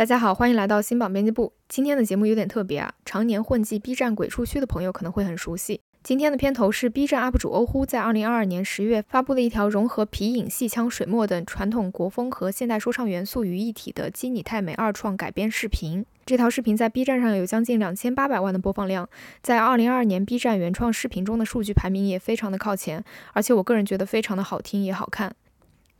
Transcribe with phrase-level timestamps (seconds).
[0.00, 1.52] 大家好，欢迎来到新榜编辑部。
[1.68, 5.82] 今天的节目有点特别啊，常年混迹 B 站鬼畜区的朋友可能会很熟悉。
[6.02, 16.06] 今天的片头是 B 站 UP 主欧呼在2022年十月发布的一条融合皮影、戏腔、水墨等传统国风和现代说唱元素于一体的基拟太美二创改编视频。
[16.24, 19.06] 这条视频在 B 站上有将近两千八百万的播放量，
[19.42, 25.34] 在2022年 B 站原创视频中的数据排名也非常的靠前，而且我个人觉得非常的好听也好看。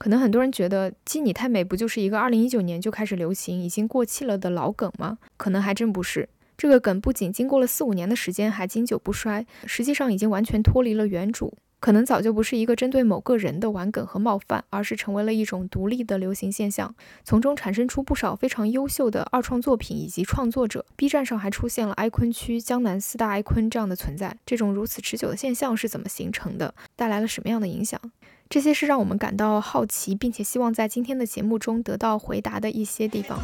[0.01, 5.19] 可能很多人觉得基你太美不就是一个2019年就开始流行、已经过气了的老梗吗？
[5.37, 6.27] 可能还真不是。
[6.57, 20.87] 这个梗不仅经过了四五年的时间还经久不衰，实际上已经完全脱离了原主，可能早就不是一个针对某个人的玩梗和冒犯，而是成为了一种独立的流行现象，从中产生出不少非常优秀的二创作品以及创作者。
[20.97, 26.75] B 站上还出现了哀坤区、江南四大哀坤这样的存在，这种如此持久的现象是怎么形成的？
[26.97, 28.01] 带来了什么样的影响？
[28.51, 33.39] 这些是让我们感到好奇，并且希望在今天的节目中得到回答的一些地方。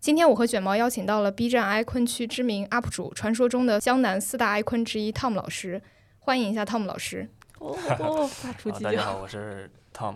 [0.00, 5.82] 今天我和卷毛邀请到了 B 站哀坤区知名 UP 主，传说中的江南四大哀坤之一 Tom 老师，
[6.20, 7.28] 欢迎一下 Tom 老师。
[7.58, 10.14] 哦哦， 发出大家好，我是 Tom。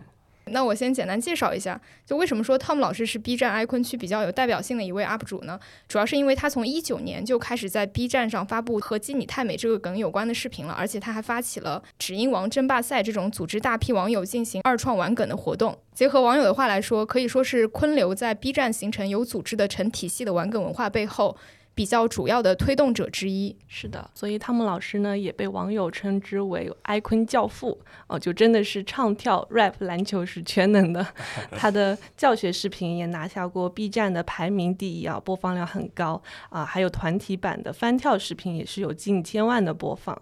[0.53, 5.59] 那我先简单介绍一下，就为什么说 Tom 老师是 B 站哀坤区比较有代表性的一位 UP 主呢？
[5.89, 15.79] 主要是因为他从一九年就开始在 B 站上发布和基你太美这个梗有关的视频了，而且他还发起了只因王争霸赛这种组织大批网友进行二创玩梗的活动。
[15.95, 21.37] 结合网友的话来说，可以说是昆流在 B 站形成有组织的成体系的玩梗文化背后。
[21.79, 31.07] 比较主要的推动者之一，是的，所以汤姆老师呢也被网友称之为埃坤教父哦，就真的是唱跳、rap、篮球是全能的。
[31.57, 36.21] 他的教学视频也拿下过 B 站的排名第一啊，播放量很高
[36.51, 40.21] 啊，还有团体版的翻跳视频也是有近千万的播放。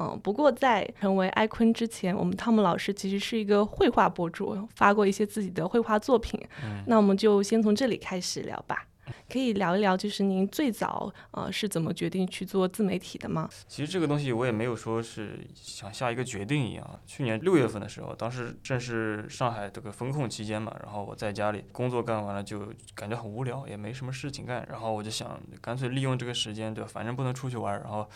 [0.00, 6.40] 嗯，不过在成为埃坤之前，我们汤姆老师其实是一个绘画博主，发过一些自己的绘画作品。
[6.86, 8.88] 那我们就先从这里开始聊吧。
[9.28, 13.48] 可以聊一聊，就是您最早呃是怎么决定去做自媒体的吗？
[13.68, 17.00] 其实这个东西我也没有说是想下一个决定一样。
[17.06, 26.90] 去年六月份的时候，当时正是上海这个封控期间嘛，然后我在家里工作干完了，就感觉很无聊，也没什么事情干，然后我就想干脆利用这个时间，对吧？
[26.92, 28.08] 反正不能出去玩，然后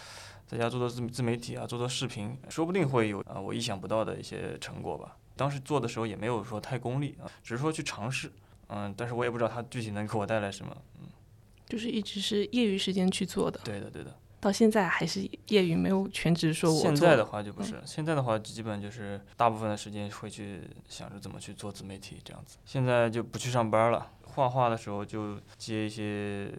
[0.47, 5.17] 在家做做自自媒体啊，做做视频，说不定会有啊我意想不到的一些成果吧。
[5.37, 8.31] 当时做的时候也没有说太功利啊，只是说去尝试。
[8.71, 10.77] 嗯，但是我也不知道它具体能给我带来什么。
[11.01, 11.07] 嗯，
[11.67, 13.61] 就是一直是业余时间去做的。
[13.65, 14.17] 对的，对的。
[14.41, 16.73] 到现在还是业余，没有全职说。
[16.73, 22.57] 我现在的话就不是，现在的话基本就是大部分的时间会去想着怎么去做自媒体这样子。
[22.65, 26.51] 现在就不去上班了，画画的时候就接一些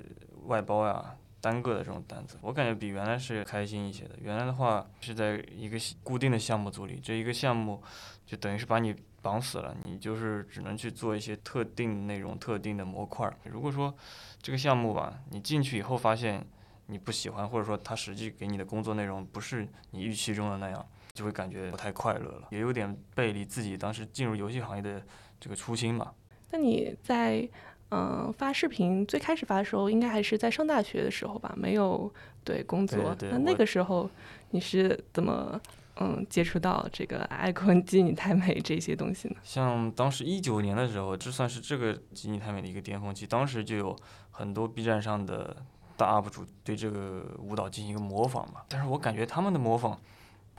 [0.45, 2.37] 外包呀、单个的这种单子。
[2.41, 4.11] 我感觉比原来是开心一些的。
[4.21, 7.83] 原来的话是在一个固定的项目组里，这一个项目
[8.25, 8.95] 就等于是把你。
[9.23, 13.31] 绑死了，你就是只能去做一些特定内容、特定的模块。
[13.43, 13.95] 如果说
[14.41, 16.43] 这个项目吧，你进去以后发现
[16.87, 24.99] 你不喜欢，或者说他实际给你的工作内容不是你预期中的那样，就会感觉不太快乐了，也有点背离自己当时进入游戏行业的
[25.39, 26.11] 这个初心嘛。
[26.49, 27.47] 那你在
[27.91, 31.53] 嗯发视频最开始发的时候，应该还是在上大学的时候吧？
[31.55, 32.11] 没有
[32.43, 34.09] 对工作，那那个时候
[34.49, 35.61] 你是怎么？
[35.97, 39.35] 嗯，接触到这个爱坤基你太美这些东西呢？
[39.43, 43.27] 像当时一九年的时候，这算是这个基你太美的一个巅峰期。
[43.27, 43.95] 当时就有
[44.31, 45.55] 很多 B 站上的
[45.97, 48.61] 大 UP 主对这个舞蹈进行一个模仿嘛。
[48.69, 49.99] 但是我感觉他们的模仿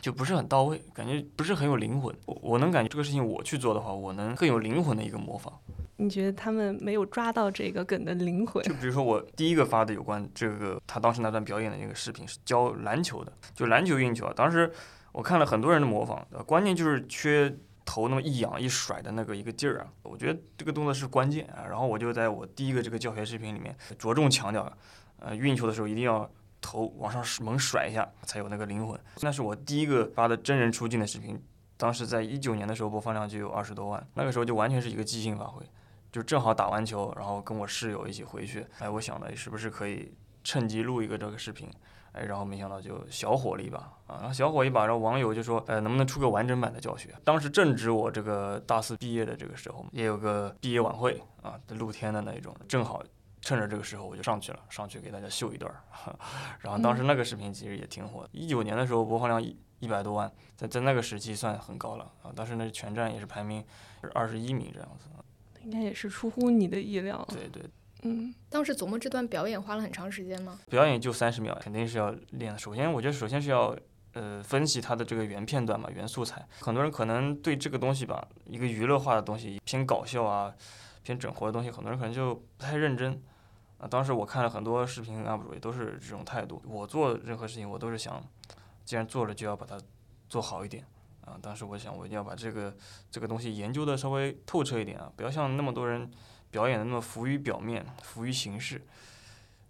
[0.00, 2.15] 就不是很到位，感觉不是很有灵魂。
[2.26, 5.53] 我我能感觉这个事情我去做的话，我能更有灵魂的一个模仿。
[6.02, 8.62] 你觉得他们没有抓到这个梗的灵魂？
[8.68, 14.71] 就比如说我第一个发的有关这个他当时那段表演的那个视频是教篮球的，就篮球运球啊，当时。
[15.15, 17.54] 我看了很多人的模仿，关键就是缺
[17.84, 19.86] 头那么一仰一甩的那个一个劲儿啊！
[20.04, 21.68] 我觉得这个动作是关键啊。
[21.68, 24.72] 然后我就在我第一个这个教学视频里面着重强调，
[25.18, 26.27] 呃，运球的时候一定要
[26.62, 28.98] 头往上猛甩一下才有那个灵魂。
[29.21, 31.38] 那是我第一个发的真人出镜的视频，
[31.77, 35.62] 当时在一九年的时候播放量就有二十多万，那个时候就完全是一个即兴发挥，
[36.12, 40.14] 就正好打完球，然后跟我室友一起回去，哎，我想的是不是可以
[40.44, 41.68] 趁机录一个这个视频。
[42.12, 47.09] 哎，然后没想到就小火了一把啊，然后小火一把，然后网友就说，呃，能不能出个完整版的教学？
[47.24, 53.03] 当时正值我这个大四毕业的这个时候，也有个毕业晚会啊，露天的那一种，正好
[53.41, 55.74] 趁着这个时候我就上去了，上去给大家秀一段。
[56.60, 62.30] 然后当时那个视频其实也挺火，一九年的时候播放量一一百多万，在在那个时期算很高了啊。
[62.36, 63.65] 当时那全站也是排名
[64.12, 65.06] 二十一名这样子，
[65.64, 67.26] 应该也是出乎你的意料。
[67.30, 67.62] 对对。
[68.04, 70.59] 嗯，当时琢磨这段表演花了很长时间吗？
[70.68, 72.59] 表演就三十秒，肯定是要练的。
[72.59, 73.76] 首先，我觉得首先是要
[74.14, 76.44] 呃分析它的这个原片段嘛，原素材。
[76.59, 80.53] 很多人可能对这个东西吧，一个娱乐化的东西，偏搞笑啊，
[81.04, 83.22] 偏整活的东西，很多人可能就不太认真。
[83.78, 86.60] 啊，当时我看了很多视频 UP 主也都是这种态度。
[86.66, 88.20] 我做任何事情，我都是想，
[88.84, 89.78] 既然做了就要把它
[90.28, 90.84] 做好一点。
[91.24, 92.74] 啊，当时我想，我一定要把这个
[93.10, 96.10] 这个东西研究的稍微透彻一点啊，不要像那么多人
[96.51, 98.83] 表演的那么浮于表面、浮于形式。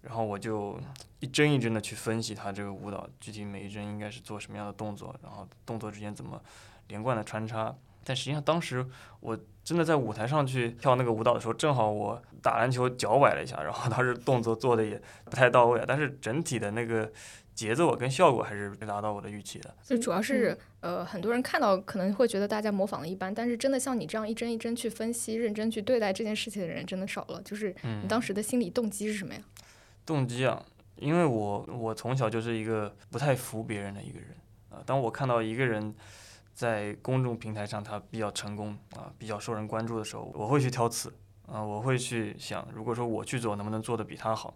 [0.00, 0.80] 然后我就
[1.20, 6.42] 一帧一帧的去分析他这个舞蹈，具体每一帧应该是做什么样的动作，然后动作之间怎么
[6.88, 7.72] 连贯的穿插。
[8.02, 8.84] 但实际上当时
[9.20, 17.12] 我真的在舞台上去跳那个舞蹈的时候，正好我打篮球脚崴了一下，然后当时动作做的也不太到位，但是整体的那个。
[17.62, 27.40] 节奏跟效果还是没达到我的预期的，就主要是呃，很多人看到可能会觉得大家模仿的一般，但是真的像你这样一帧一帧去分析、认真去对待这件事情的人真的少了。
[27.42, 27.72] 就是
[28.02, 29.40] 你当时的心理动机是什么呀？
[30.04, 30.60] 动机啊，
[30.96, 34.30] 因为我我从小就是一个不太服别人的一个人
[34.70, 34.82] 啊。
[34.84, 35.94] 当我看到一个人
[36.52, 41.12] 在公众平台上他比较成功啊，比较受人关注的时候，我会去挑刺
[41.46, 44.52] 啊，我会去想，如果说我去做，能不能做得比他好。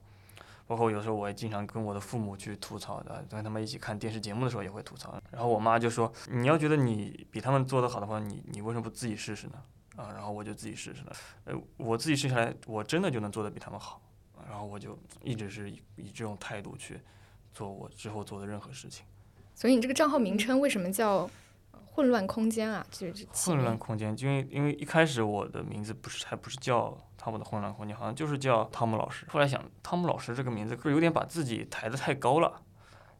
[0.66, 5.20] 包括有时候我也经常跟我的父母去吐槽的，跟他们一起看电视节目的时候也会吐槽。
[5.30, 9.54] 然后我妈就说：“你要觉得你比他们做得好的话，你你为什么不自己试试呢？”
[9.96, 11.12] 啊，然后我就自己试试了。
[11.44, 14.02] 呃，我自己试下来，我真的就能做得比他们好。
[14.46, 17.00] 然后我就一直是以以这种态度去
[17.52, 19.06] 做我之后做的任何事情。
[19.54, 21.28] 所以你这个账号名称为什么叫
[21.96, 22.86] “混乱空间”啊？
[22.92, 26.96] 就是混乱空间，因为因为一开始我的名字不是还不是叫。
[27.18, 29.26] 汤姆的混乱空间好像就是叫汤姆老师。
[29.28, 32.62] 后来想，汤姆老师这个名字是有点把自己抬得太高了，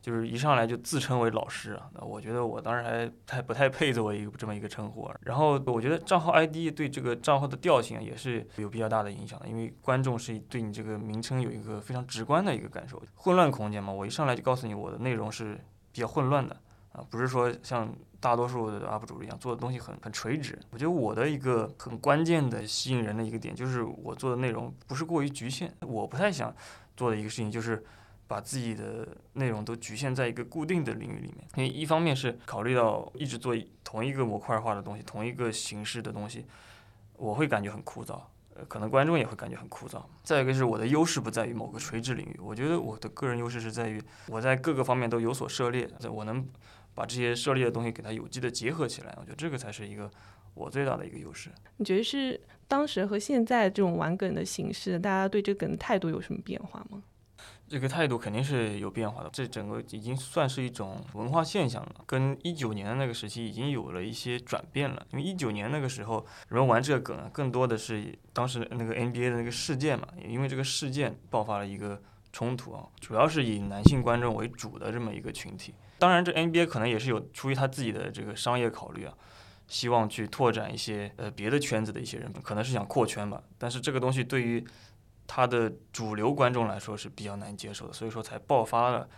[0.00, 1.90] 就是一上来就自称为老师啊。
[1.93, 5.11] 那我觉得我当时还太不太配作为一个这么一个称呼。
[5.22, 13.02] 然后我觉得账号 ID 对这个账号的调性也是有比较大的影响的，因为观众是对你这个名称有一个非常直观的一个感受。
[13.17, 15.58] 混乱空间嘛，我一上来就告诉你我的内容是
[15.90, 16.55] 比较混乱的
[16.93, 17.93] 啊，不是说像。
[18.26, 25.73] 大多数的 UP 主一样做的东西很很垂直，我觉得我的一个很关键的吸引人的一个点就是我做的内容不是过于局限。
[25.82, 26.52] 我不太想
[26.96, 27.84] 做的一个事情就是
[28.26, 36.44] 把自己的内容都局限在一个固定的领域里面，因为一方面是考虑到一直做同一个模块化的东西，同一个形式的东西，
[37.17, 38.20] 我会感觉很枯燥，
[38.56, 40.02] 呃，可能观众也会感觉很枯燥。
[40.25, 46.44] 再一个是我的优势不在于某个垂直领域，我觉得我的个人优势是在于我在各个方面都有所涉猎，我能。
[46.96, 50.10] 把这些设立的东西给它有机的结合起来，我觉得这个才是一个
[50.54, 51.50] 我最大的一个优势。
[51.76, 57.02] 你觉得是当时和现在这种玩梗的形式，大家对这个梗的态度有什么变化吗？
[57.69, 65.04] 这个态度肯定是有变化的，这整个已经算是一种文化现象了，跟一九年的那个时期已经有了一些转变了。
[65.10, 72.00] 因为一九年那个时候，人们玩这个梗啊，更多的是当时那个 NBA 的那个事件嘛，也因为这个事件爆发了一个
[72.32, 75.75] 冲突啊，主要是以男性观众为主的这么一个群体。
[75.98, 79.14] 当然，这 NBA 可能也是有出于他自己的这个商业考虑啊，
[79.66, 83.43] 希望去拓展一些呃别的圈子的一些人，可能是想扩圈吧。
[83.58, 84.64] 但是这个东西对于
[85.26, 89.08] 他的主流观众来说是比较难接受的，所以说才爆发了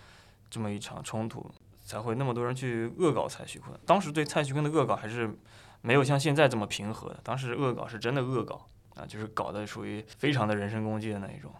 [0.49, 1.51] 这么一场冲突，
[1.85, 3.79] 才会那么多人去恶搞蔡徐坤。
[3.85, 5.37] 当时对蔡徐坤的恶搞还是
[5.83, 11.53] 没有像现在这么平和的，当时恶搞是真的恶搞啊，就是搞的属于非常的人身攻击的那一种。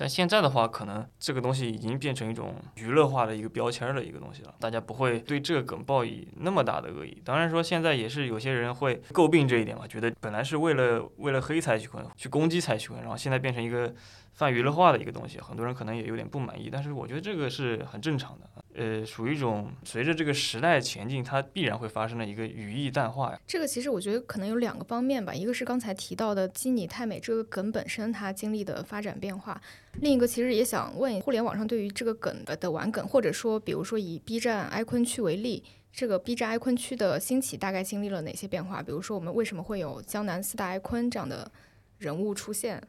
[0.00, 7.20] 但现在的话，可能这个东西已经变成一种娱乐化的一个标签的一个东西了，大家不会对这个梗抱以那么大的恶意。
[7.22, 13.94] 当然说现在也是有些人会诟病这一点嘛，觉得本来是为了为了黑蔡徐坤去攻击蔡徐坤，然后现在变成一个
[14.32, 16.70] 泛娱乐化的一个东西，很多人可能也有点不满意。
[16.72, 18.59] 但是我觉得这个是很正常的。
[18.74, 23.40] 呃，属于一种随着这个时代前进，它必然会发生的一个语义淡化呀。
[23.46, 29.60] 这个其实我觉得可能有两个方面吧，一个是刚才提到的基尼太美这个梗本身它经历的发展变化，
[30.00, 38.80] 另一个其实也想问互联网上对于这个梗的玩梗，或者说比如说以 B 站哀坤区为例，这个 B 站哀坤区的兴起大概经历了哪些变化？
[38.80, 41.50] 比如说我们为什么会有江南四大哀坤这样的
[41.98, 42.80] 人物出现？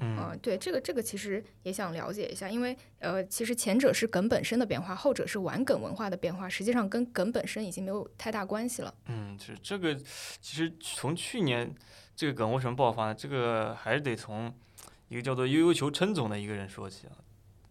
[0.00, 8.94] 嗯，对，这个这个其实也想了解一下，因为呃，其实前者是梗本身的变化，后者是玩梗文化的变化，实际上跟梗本身已经没有太大关系了。
[9.06, 11.74] 嗯，是这个，其实从去年
[12.14, 13.14] 这个梗为什么爆发呢？
[13.14, 14.54] 这个还是得从
[15.08, 17.12] 一个叫做悠悠球陈总的一个人说起啊。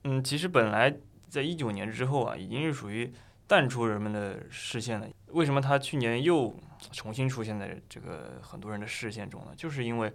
[0.03, 0.93] 嗯，其实本来
[1.29, 3.09] 在一九年之后啊，已经是属于
[3.47, 5.07] 淡出人们的视线了。
[5.27, 6.53] 为什么他去年又
[6.91, 9.53] 重新出现在这个很多人的视线中呢？
[9.55, 10.11] 就是因为。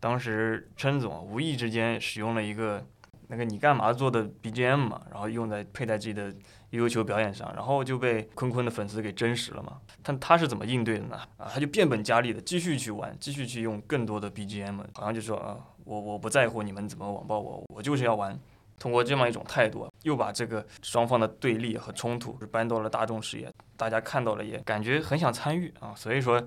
[0.00, 2.84] 当时陈总无意之间使用了一个
[3.28, 6.34] 那个你干嘛做的 BGM 嘛，然后用在佩戴自己的
[6.70, 9.78] 悠悠球表演上，然后就被坤坤的粉丝给真实了嘛。
[10.02, 11.16] 但他是怎么应对的呢？
[11.36, 15.56] 啊，他就变本加厉的继续去玩，继续去用更多的 BGM，好像就说啊。
[15.84, 18.38] 我我不在乎你们怎么网暴我，我就是要玩。
[18.78, 26.40] 通过这么一种态度，又把这个双方的对立和冲突搬到了大众视野，大家看到了也感觉很想参与啊，所以说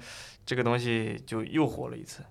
[0.45, 2.23] 这个东西就又火了一次。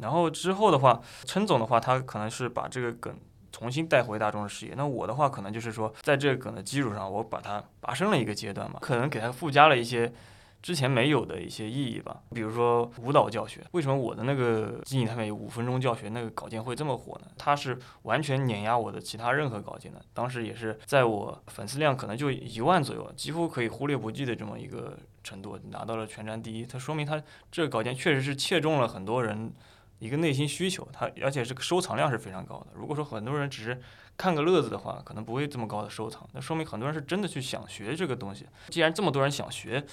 [0.00, 3.16] 然后之后的话，陈总的话，他可能是把这个梗
[3.52, 4.74] 重新带回大众的视野。
[4.76, 10.12] 那我的话，可能就是说，在这个梗的基础上，我把它拔升了一个阶段嘛，可能给它附加了一些。
[10.62, 17.26] 之前没有的一些意义吧，比如说舞蹈教学，为什么我的那个经济他面有五分钟教学那个稿件会这么火呢？
[17.36, 26.64] 它是完全碾压我的其他任何稿件的，当时也是在我粉丝量可能就一万左右，几乎可以忽略不计的这么一个程度，拿到了全站第一。
[26.64, 27.22] 它说明它
[27.52, 29.52] 这个稿件确实是切中了很多人
[29.98, 32.68] 一个内心需求，它而且这个收藏量是非常高的。
[32.74, 33.80] 如果说很多人只是
[34.16, 38.46] 看个乐子的话，可能不会这么高的收藏，那说明很多人是真的去想学这个东西。
[38.68, 39.84] 既然这么多人想学。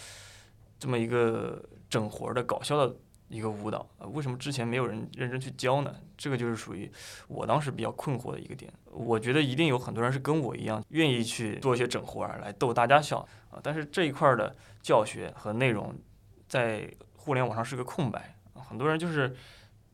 [0.81, 2.95] 这么一个整活的搞笑的
[3.27, 5.95] 一个舞蹈，为什么之前没有人认真去教呢？
[6.17, 6.91] 这个就是属于
[7.27, 8.73] 我当时比较困惑的一个点。
[8.85, 13.19] 我觉得一定有很多人是跟我一样，愿意去做一些整活儿来逗大家笑
[13.51, 13.59] 啊。
[13.61, 15.95] 但是这一块的教学和内容
[16.47, 19.35] 在互联网上是个空白，很多人就是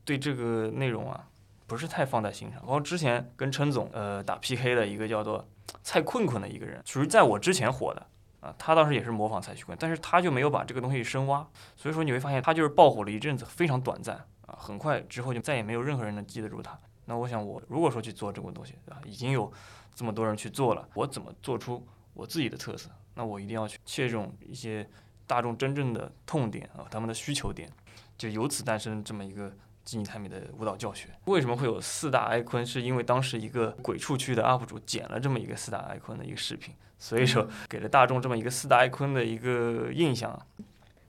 [0.08, 1.28] 对这个内容啊
[1.68, 2.62] 不是太放在心上。
[2.62, 5.46] 然后之前跟陈总呃打 PK 的一个叫做
[5.84, 8.08] 蔡困困的一个人，属于在我之前火的。
[8.40, 11.46] 啊，他当时也是模仿蔡徐坤，但是他就没有把这个东西深挖，
[11.76, 16.80] 所以说你会发现他就是爆火了一阵子，非常短暂啊，很快之后就再也没有任何人能记得住他。
[17.06, 19.02] 那我想我如果说去做这个东西，对吧？
[19.06, 19.52] 已经有
[19.96, 21.84] 这么多人去做了，我怎么做出
[22.14, 22.92] 我自己的特色？
[23.16, 24.88] 那我一定要去切中一些
[25.26, 27.68] 大众真正的痛点啊，他们的需求点，
[28.20, 29.52] 就由此诞生这么一个
[29.88, 31.08] 基尼泰米的舞蹈教学。
[31.26, 32.66] 为什么会有四大埃坤？
[32.66, 36.74] 是因为当时一个鬼畜区的 UP 主剪了这么一个四大埃坤的一个视频。
[37.00, 40.38] 所以说，给了大众这么一个四大爱坤的一个印象。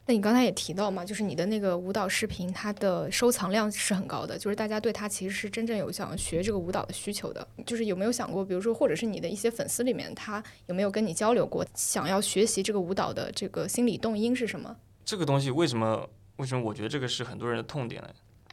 [0.06, 7.46] 那你刚才也提到嘛，就是你的那个舞蹈视频，它的收藏量是很高的，就是大家对它其实是真正有想学这个舞蹈的需求的。
[7.66, 14.76] 就是有没有想过，比如说，或者是你的一些粉丝里面，他有没有跟你交流过，想要学习这个舞蹈的这个心理动因是什么？
[15.04, 16.08] 这个东西为什么？
[16.36, 18.08] 为什么我觉得这个是很多人的痛点呢？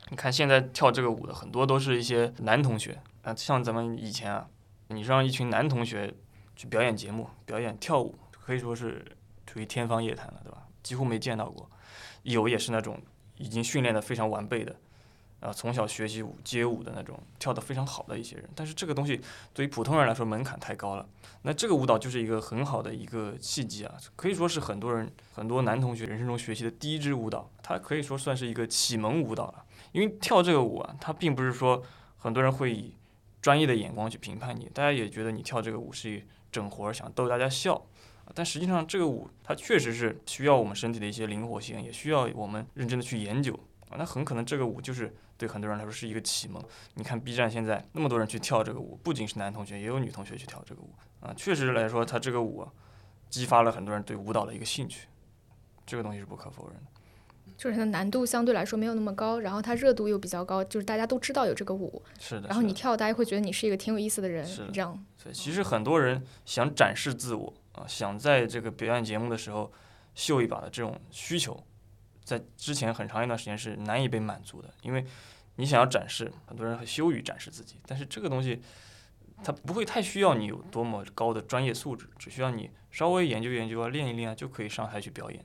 [0.09, 4.47] 你看现在跳这个舞的很多都是一些男同学啊，像咱们以前啊，
[4.87, 6.13] 你让一群男同学。
[6.57, 9.05] 去表演节目、表演跳舞，可以说是
[9.45, 10.65] 处于天方夜谭了，对吧？
[10.81, 11.69] 几乎没见到过，
[12.23, 12.97] 有也是那种
[13.35, 14.73] 已经训练的非常完备的，
[15.41, 18.49] 啊，从小学习舞、街舞的那种跳得非常好的一些人。
[18.55, 19.19] 但是这个东西
[19.53, 21.05] 对于普通人来说门槛太高了。
[21.41, 29.64] 那这个舞蹈就是一个很好的一个契机啊，可以说是很多人、很多男同学人生中学习的第一支舞蹈，它可以说算是一个启蒙舞蹈了。
[29.95, 31.81] 因为跳这个舞啊，它并不是说
[32.17, 32.93] 很多人会以
[33.41, 36.23] 专业的眼光去评判你，大家也觉得你跳这个舞是一。
[36.51, 37.85] 整活儿想逗大家笑，
[38.33, 43.53] 但实际上这个舞它确实是需要我们身体的一些灵活性，也需要我们认真的去研究
[43.89, 43.97] 啊。
[43.97, 46.63] 那很可能这个舞就是对很多人来说是一个启蒙。
[46.93, 51.33] 你看 B 站现在那么多人去跳这个舞，不仅是男同学，也有女同学去跳这个舞啊。
[51.35, 52.65] 确实来说，它这个舞
[53.29, 55.09] 激发了很多人对舞蹈的一个兴趣，
[55.85, 56.94] 这个东西是不可否认的。
[57.57, 62.47] 就是它的难度相对来说没有那么高，然后它热度又比较高，就是大家都知道有这个舞，是的。
[62.47, 65.05] 然后你跳，大家会觉得你是一个挺有意思的人，这样。
[65.23, 69.71] 对，其实很多人想展示自我啊，想在这个表演节目的时候
[70.13, 71.63] 秀一把的这种需求，
[72.23, 75.05] 在之前很长一段时间是难以被满足的，因为
[75.55, 77.75] 你想要展示，很多人很羞于展示自己。
[77.87, 78.61] 但是这个东西，
[79.43, 85.43] 它不会太需要你有多么高的专业素质，只需要你稍微研究研究啊，练一练啊，就可以上台去表演。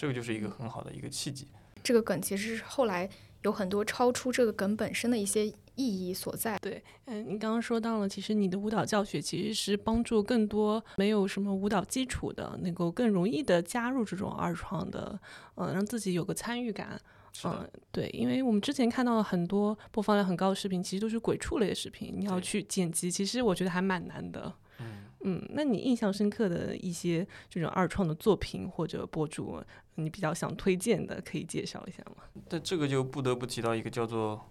[0.00, 1.46] 这个就是一个很好的一个契机。
[1.82, 3.06] 这个梗其实是后来
[3.42, 6.58] 有很多超出这个梗本身的一些意义所在。
[6.58, 15.20] 对，嗯，你刚刚说到了，其实你的舞蹈教学其实是帮助更多没有什么舞蹈基础的，能够更容易的加入这种二创的，
[15.56, 16.98] 嗯，让自己有个参与感。
[17.44, 24.50] 嗯，对，因为我们之前看到了很多播放量很高的视频，其实都是鬼畜类的视频，你要去剪辑，其实我觉得还蛮难的。
[24.78, 29.62] 嗯，嗯那你印象深刻的一些这种二创的作品或者博主，
[29.96, 32.24] 你比较想推荐的，可以介绍一下吗？
[32.48, 34.50] 但这个就不得不提到一个叫做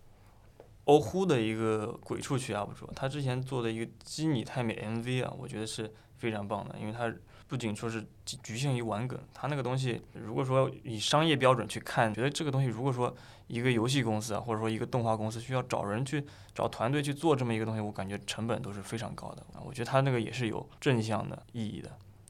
[0.85, 7.13] 欧呼的一个鬼畜区 UP 主，他之前做的一个基尼泰美 MV 啊，我觉得是非常棒的，因为他。
[7.49, 8.05] 不仅说是
[8.43, 13.13] 局限于玩梗，他那个东西，如果说以商业标准去看，觉得这个东西，如果说
[13.47, 19.43] 一个游戏公司啊，或者说一个动画公司需要找人去找团队去做这么一个东西，我感觉成本都是非常高的。
[19.65, 21.89] 我觉得他那个也是有正向的意义的。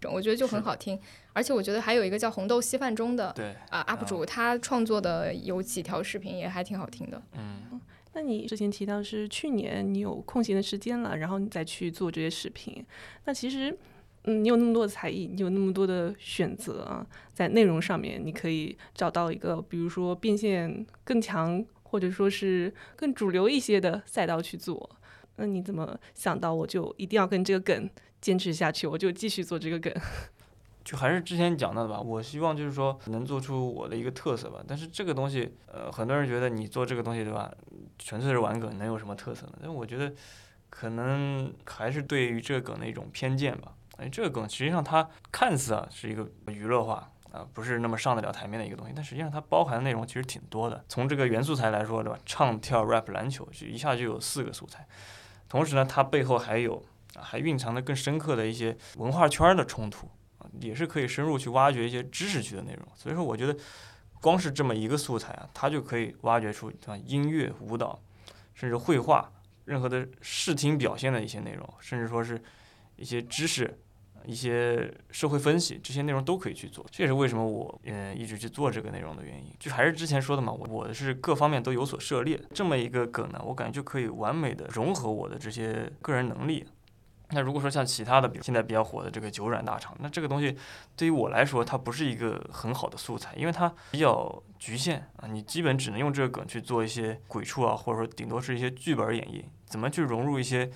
[0.10, 0.98] 我觉得就很好听，
[1.34, 7.22] 而且我觉得还有一个叫红豆稀饭中的对啊 UP 主，他创作的有几条视频也还挺好听的。
[7.34, 7.82] 嗯，
[8.14, 12.86] 那你之前提到是去年你有空闲的时间了，然后你再去做这些视频，
[13.26, 13.78] 那其实。
[14.24, 24.90] 嗯，你有那么多的才艺，你有那么多的选择啊，在内容上面，你可以找到一个，比如说变现更强，或者说是更主流一些的赛道去做。
[25.38, 29.94] 那你怎么想到我就一定要跟这个梗坚持下去，我就继续做这个梗？
[30.84, 34.62] 就还是之前讲到的吧，我希望就是说能做出我的一个特色吧。
[34.68, 37.50] 但是这个东西，呃，很多人觉得你做这个东西对吧，
[37.98, 39.54] 纯粹是玩梗，能有什么特色呢？
[39.62, 40.12] 但我觉得
[40.70, 43.74] 可能还是对于这个梗的一种偏见吧。
[44.00, 50.84] 哎，这个梗实际上它看似啊是一个娱乐化啊，不是那么上得了台面的一个东西，但实际上它包含的内容其实挺多的。
[50.88, 52.18] 从这个元素材来说，对吧？
[52.26, 54.88] 唱跳 rap 篮球，就一下就有四个素材。
[55.48, 56.84] 同时呢，它背后还有
[57.16, 62.88] 啊，还蕴藏着更深刻的一些文化圈的冲突啊，也是可以深入去挖掘一些知识区的内容。
[62.96, 63.56] 所以说，我觉得
[64.22, 68.00] 光是这么一个素材啊，它就可以挖掘出啊音乐、舞蹈，
[68.56, 69.32] 甚至绘画，
[69.66, 72.42] 任何的视听表现的一些内容，甚至说是
[72.96, 73.80] 一些知识。
[74.26, 79.52] 一些社会分析这些内容都可以去做，这也是为什么我嗯一直去做这个内容的原因。
[79.60, 86.66] 就还是之前说的嘛，我我是各方面都有所涉猎，这么一个梗呢，我感觉就可以完美的融合我的这些个人能力。
[87.32, 90.58] 那如果说像其他的，比如现在比较火的这个九软大厂，那这个东西
[90.96, 100.72] 对于我来说，它不是一个很好的素材，因为它比较局限啊，你基本只能用这个梗去做一些鬼畜啊，或者说顶多是一些剧本演绎，怎么去融入一些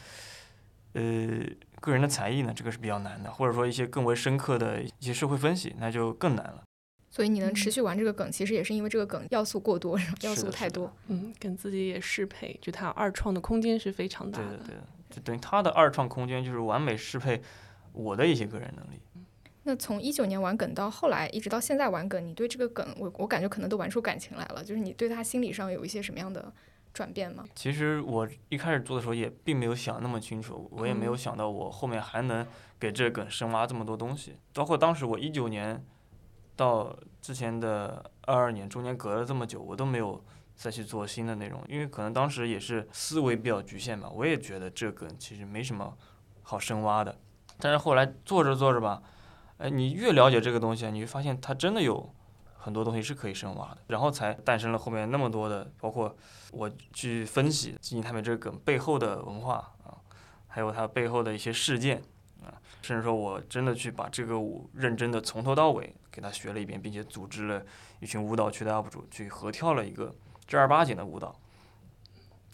[0.94, 1.40] 呃。
[1.84, 6.64] 个人的才艺呢，这个是比较难的，或者说一些更为深刻的一些社会分析，那就更难了。
[7.10, 10.90] 所以你能持续玩这个梗，其实也是因为这个梗要素过多，要素太多。
[11.08, 14.46] 嗯，跟自己也适配，就它二创的空间是非常大的。
[14.46, 17.42] 对的，对的，就等于它的二创空间就是完美适配
[17.92, 19.02] 我的一些个人能力。
[19.64, 26.54] 那从一九年玩梗到后来一直到现在玩梗，你对这个梗，我我感觉可能都玩出感情来了，就是你对他心理上有一些什么样的？
[26.94, 27.44] 转变吗？
[27.56, 32.46] 其实我一开始做的时候也并没有想那么清楚，我也没有想到我后面还能
[32.80, 34.38] 给这个梗深挖这么多东西。
[34.54, 35.84] 包括当时我一九年
[36.56, 40.24] 到之前的二二年中间隔了这么久，我都没有
[40.56, 44.08] 再去做新的内容，因为可能当时也是思维比较局限吧。
[44.10, 45.98] 我也觉得这梗其实没什么
[46.44, 47.18] 好深挖的。
[47.58, 49.02] 但是后来做着做着吧，
[49.58, 52.14] 哎，你越了解这个东西，你会发现它真的有。
[52.64, 56.16] 很多东西是可以深挖的，然后才诞生了后面那么多的，包括
[56.52, 60.00] 我去分析《金鸡太美》这个梗背后的文化啊，
[60.48, 62.02] 还有它背后的一些事件
[62.42, 67.62] 啊，甚至说我真的去把这个舞认真的从头到尾给它学了一遍，并且组织了
[68.00, 70.16] 一群舞蹈区的 UP 主去合跳了一个
[70.48, 71.36] 正儿八经的舞蹈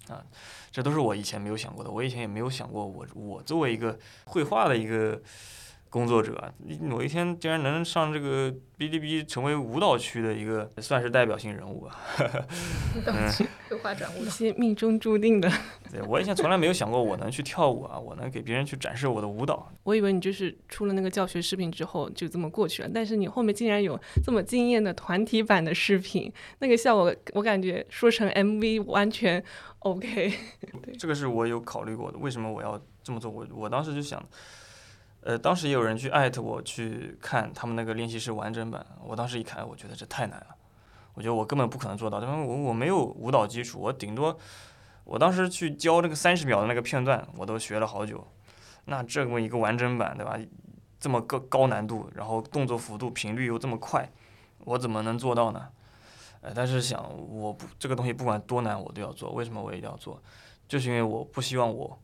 [0.08, 0.26] 啊，
[0.72, 5.22] 这都是我以前没有想过的，我以前也没有想过我我作为一个绘画的一个。
[5.90, 12.00] 工作者，某一天竟然能上这个哔哩哔哩，成为舞蹈区的一个算是代表性人物吧。
[12.96, 15.52] 舞蹈区会画转舞，一些命中注定的。
[15.92, 19.72] 对我以前从来没有想过我能去跳舞啊，我能给别人去展示我的舞蹈。
[19.82, 29.44] 我以为你就是出了那个教学视频之后就这么过去了，但是你后面竟然有这么惊艳的团体版的视频，那个效果我感觉说成 MV 完全
[29.80, 30.32] OK。
[31.00, 33.32] 这个是我有考虑过的，为什么我要这么做？
[33.32, 34.24] 我我当时就想。
[35.22, 40.56] 呃，当时也有人去艾特我去看他们那个练习室完整版，我当时一看，我觉得这太难了，
[41.14, 44.38] 我觉得我根本不可能做到，因为我我没有舞蹈基础，我顶多，
[45.04, 48.26] 我当时去教这个三十秒的那个片段，我都学了好久，
[48.86, 50.40] 那这么一个完整版，对吧？
[51.00, 54.10] 这么高高难度，然后动作幅度频率又这么快，
[54.60, 55.68] 我怎么能做到呢？
[56.42, 60.22] 呃，但是想我不这个东西不管多难我都要做，为什么我一定要做？
[60.68, 62.00] 就是因为我不希望我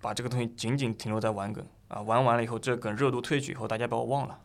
[0.00, 1.62] 把这个东西仅仅停留在玩梗。
[1.92, 4.40] 啊，玩完了以后，这梗热度退去以后，大家把我忘了。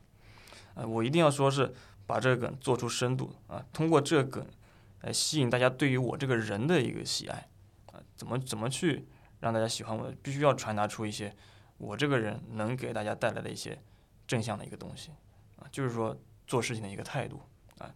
[0.76, 1.74] 呃，我一定要说是
[2.06, 4.46] 把这个梗做出深度啊，通过这个梗
[5.02, 7.50] 来吸引大家对于我这个人的一个喜爱
[7.94, 9.08] 啊，怎么怎么去
[9.40, 10.12] 让大家喜欢我？
[10.22, 11.34] 必须要传达出一些
[11.78, 13.82] 我这个人能给大家带来的一些
[14.28, 15.12] 正向的一个东西
[15.56, 17.40] 啊，就是说做事情的一个态度
[17.78, 17.90] 啊，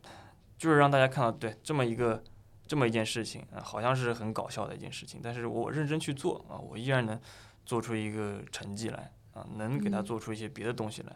[0.58, 2.24] 就是让大家看到对这么一个
[2.66, 7.20] 这么一件事情啊，好像是很搞笑的一件事情，但是我认真去做啊，我依然能
[7.66, 9.12] 做出一个成绩来。
[9.34, 11.16] 啊，能给他做出一些别的东西来。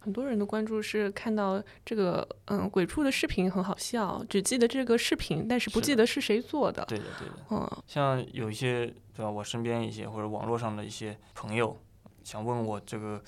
[0.00, 6.84] 很多人的关注是看到这个，嗯，鬼畜的视频很好笑，只记得这个视频，但是不记得是谁做的。
[6.86, 7.34] 对的，对的。
[7.50, 11.76] 嗯，像有一些对吧，我身边一些或者网络上的一些朋友，
[12.22, 13.20] 想问我这个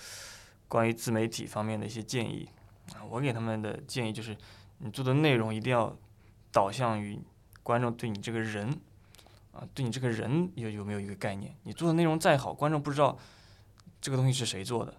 [0.69, 2.49] 关于自媒体方面的一些建议
[2.95, 4.35] 啊，我给他们的建议就是，
[4.79, 5.95] 你做的内容一定要
[6.53, 7.19] 导向于
[7.65, 8.69] 观众对你这个人
[9.53, 11.53] 啊，对你这个人有有没有一个概念？
[11.65, 13.19] 你做的内容再好，观众不知道。
[14.01, 14.95] 这个东西是谁做的？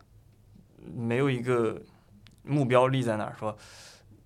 [0.93, 1.81] 没有一个
[2.43, 3.57] 目标立在那儿，说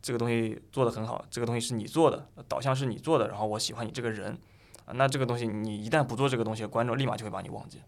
[0.02, 4.38] 这个东西做的很好，这个东西是你做的，导向是你做的，然后我喜欢你这个人，
[4.86, 7.80] 啊，那这个东西你一旦不做这个东西，观众立马就会把你忘记。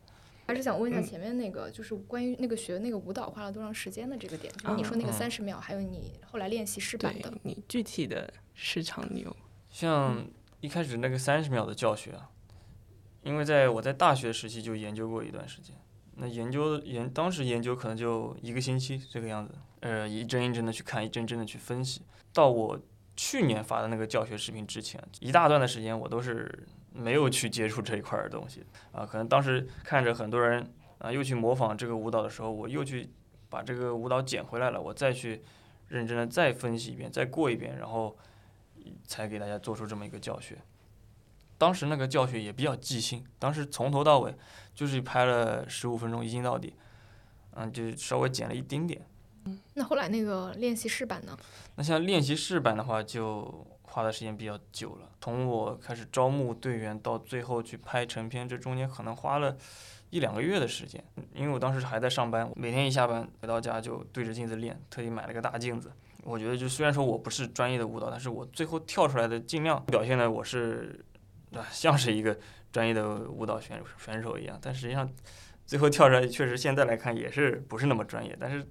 [0.47, 9.35] 还是想问一下前面那个，就是关于那个学那个舞蹈花了多长时间的这个点，就是你说那个三十秒，还有你后来练习试版的，你具体的时长你有？
[9.69, 10.25] 像
[10.61, 12.29] 一开始那个三十秒的教学啊，
[13.23, 15.75] 因为在我在大学时期就研究过一段时间，
[16.19, 22.01] 那研究研当时研究可能就一个星期这个样子，呃，一帧一帧的去看，一帧一帧的去分析。
[22.33, 22.79] 到我
[23.15, 29.05] 去年发的那个教学视频之前，一大段的时间我都是没有去接触这一块儿的东西啊。
[29.05, 33.09] 可能当时看着很多人啊又去模仿这个舞蹈的时候，我又去
[33.49, 35.43] 把这个舞蹈捡回来了，我再去
[35.87, 38.17] 认真的再分析一遍，再过一遍，然后
[39.05, 40.57] 才给大家做出这么一个教学。
[41.59, 44.35] 当时那个教学也比较即兴，当时从头到尾
[44.77, 46.75] 就是拍了十五分钟，一镜到底，
[47.55, 49.01] 嗯，就稍微剪了一丁点。
[49.45, 51.35] 嗯那后来那个练习室版呢？
[51.77, 55.09] 那像练习室版的话，就花的时间比较久了。
[55.19, 59.57] 从我开始招募队员到最后去拍成片，这中间可能花了
[60.11, 61.03] 一两个月的时间。
[61.33, 65.91] 因为我当时还在上班，每天一下班回到家就对着镜子练，特意买了个大镜子。
[66.23, 71.03] 我觉得就虽然说我不是专业的舞蹈，但是我最后跳出来的尽量表现的我是
[71.53, 72.37] 啊像是一个
[72.77, 74.59] 专业的舞蹈选选手一样。
[74.61, 75.09] 但实际上
[75.65, 78.65] 最后跳出来确实现在来看也是不是那么专业，但是。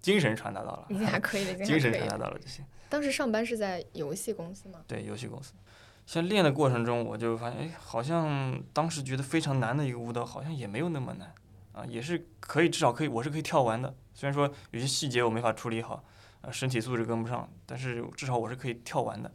[0.00, 2.64] 精神传达到了，已经还可以了，精神传达到了就行。
[2.88, 4.78] 当时上班是在游戏公司吗？
[4.86, 5.54] 对，游戏公司。
[6.06, 11.34] 像练的过程中，我就发现，哎，好像当时觉得非常难的一个舞蹈，好像也没有那么难
[11.72, 13.92] 啊，也是可以，至少可以，我是可以跳完的。
[14.14, 16.04] 虽然说有些细节我没法处理好，
[16.42, 19.30] 啊，身体素质跟不上，但是至少我是可以跳完的。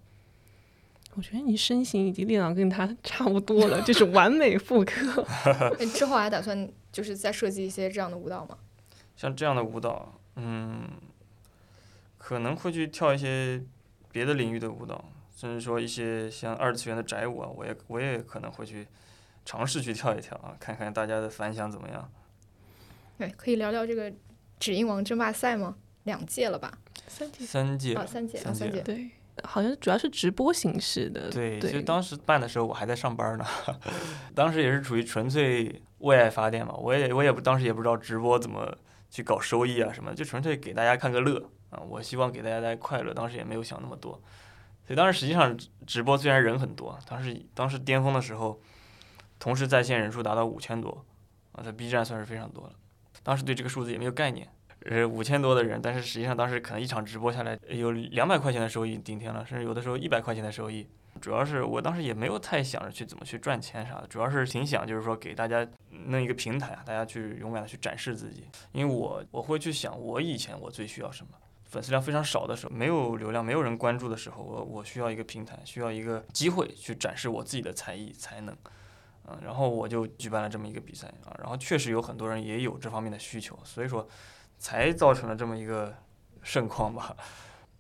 [1.16, 5.26] 我觉得你身形已经练到跟他差不多了，就是完美复刻。
[5.94, 8.58] 之后还打算就是再设计一些这样的舞蹈吗？
[9.16, 10.20] 像这样的舞蹈。
[10.36, 10.90] 嗯，
[12.18, 13.62] 可能会去跳一些
[14.12, 18.88] 别的领域的舞蹈，甚至说一些像二次元的宅舞啊，我也我也可能会去
[19.46, 22.12] 尝试去跳一跳啊，看看大家的反响怎么样。
[23.20, 24.10] 对，可以聊聊这个
[24.60, 25.76] 《指音王争霸赛》吗？
[26.06, 26.80] 两届了吧？
[27.08, 27.46] 三届。
[27.46, 27.94] 三届。
[27.94, 28.82] 啊，三届，三届。
[28.82, 29.12] 对，
[29.44, 31.30] 好像主要是直播形式的。
[31.30, 33.46] 对，其实当时办的时候我还在上班呢，
[34.36, 38.78] 当时也是处于纯粹为爱发电嘛，我也我也不当时也不知道直播怎么。
[39.14, 41.38] 去搞收益啊什么，就纯粹给大家看个乐
[41.70, 41.78] 啊！
[41.88, 44.14] 我希望给大家带来快乐，当时也没有想那么多。
[44.88, 48.60] 所以当时实际上直播虽然人很多，当时当时巅峰的时候，
[49.38, 51.06] 同时在线人数达到五千多
[51.52, 52.74] 啊，在 B 站算是非常多了。
[53.22, 54.50] 当时对这个数字也没有概念，
[54.86, 60.88] 呃，五千多的人，但是实际上当时可能一场直播下来有两百块钱的收益顶天了，甚至有的时候一百块钱的收益。
[61.22, 65.66] 主要是我当时也没有太想着去怎么去赚钱啥的，主要是挺想就是说给大家
[66.08, 68.48] 弄一个平台啊，大家去勇敢的去展示自己。
[68.72, 71.32] 因为我我会去想，我以前我最需要什么？
[71.66, 78.56] 粉丝量非常少的时候，没有流量，没有人关注的时候，我我需要一个平台，需要一个机会去展示我自己的才艺才能。
[79.28, 84.06] 嗯，然后我就举办了这么一个比赛啊，然后确实有很多人也有这方面的需求，所以说
[84.64, 85.94] 才造成了这么一个
[86.42, 87.18] 盛况吧。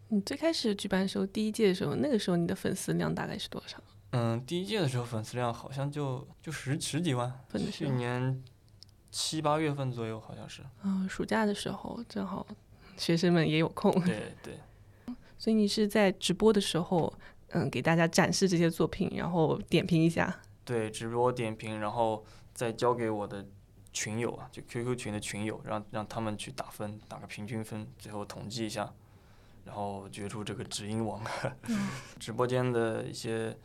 [0.09, 3.77] 你最开始举办的时候，第一届的时候，那个时候你的粉丝量大概是多少？
[4.11, 7.33] 嗯，第一届的时候粉丝量好像就就十十几万，
[7.71, 8.43] 去年
[9.09, 10.61] 七八月份左右好像是。
[10.83, 12.45] 嗯，暑假的时候正好
[12.97, 13.89] 学生们也有空。
[14.03, 14.59] 对对。
[15.37, 17.13] 所以你是在直播的时候，
[17.51, 20.41] 嗯，给大家展示这些作品，然后点评一下。
[20.65, 23.45] 对，直播点评，然后再交给我的
[23.93, 28.93] 群友啊，就 QQ 群的群友，让让他们去打分，打个平均分，最后统计一下。
[29.65, 31.23] 然后决出这个指音王，
[32.19, 33.57] 直播间的一些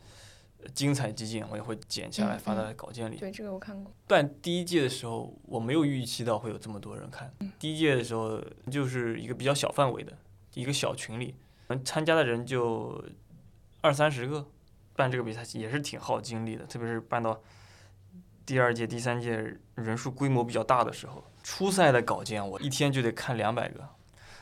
[0.73, 3.17] 精彩集锦，我也会剪下来发在稿件里。
[3.17, 3.93] 对，这个我看过。
[4.07, 7.33] 但第一届的时候，我没有预期到会有这么多人看。
[7.59, 10.17] 第一届的时候，就是一个比较小范围的
[10.53, 11.35] 一个小群里，
[11.67, 13.03] 能参加的人就
[13.81, 14.47] 二三十个。
[14.95, 17.41] 办这个比赛也是挺耗精力的，特别是办到
[18.49, 23.87] 第二届、第三届人数规模比较大的时候，初赛的稿件我一天就得看两百个。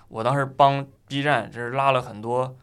[0.08, 2.56] 我当时帮 B 站，这是拉了很多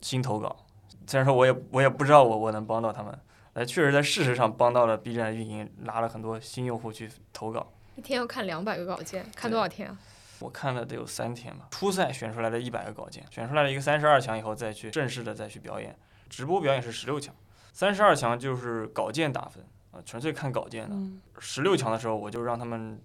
[0.00, 0.66] 新投稿，
[1.06, 3.16] 虽然说我也我也不知道我我能帮到他们，
[3.52, 7.72] 但确实在事实上帮到了 B 站运营，拉了很多新用户去投稿。
[7.94, 9.96] 一天要看两百个稿件，看多少天啊？
[10.40, 11.68] 我看了得有三天吧。
[11.70, 15.96] 初赛选出来的一百个稿件，选出来了一个三十二强以后，再去正式的再去表演。
[16.28, 17.32] 直播表演是十六强，
[17.72, 19.64] 三十二强就是稿件打分
[20.00, 20.96] 啊，纯粹看稿件的。
[21.38, 22.98] 十六强的时候，我就让他们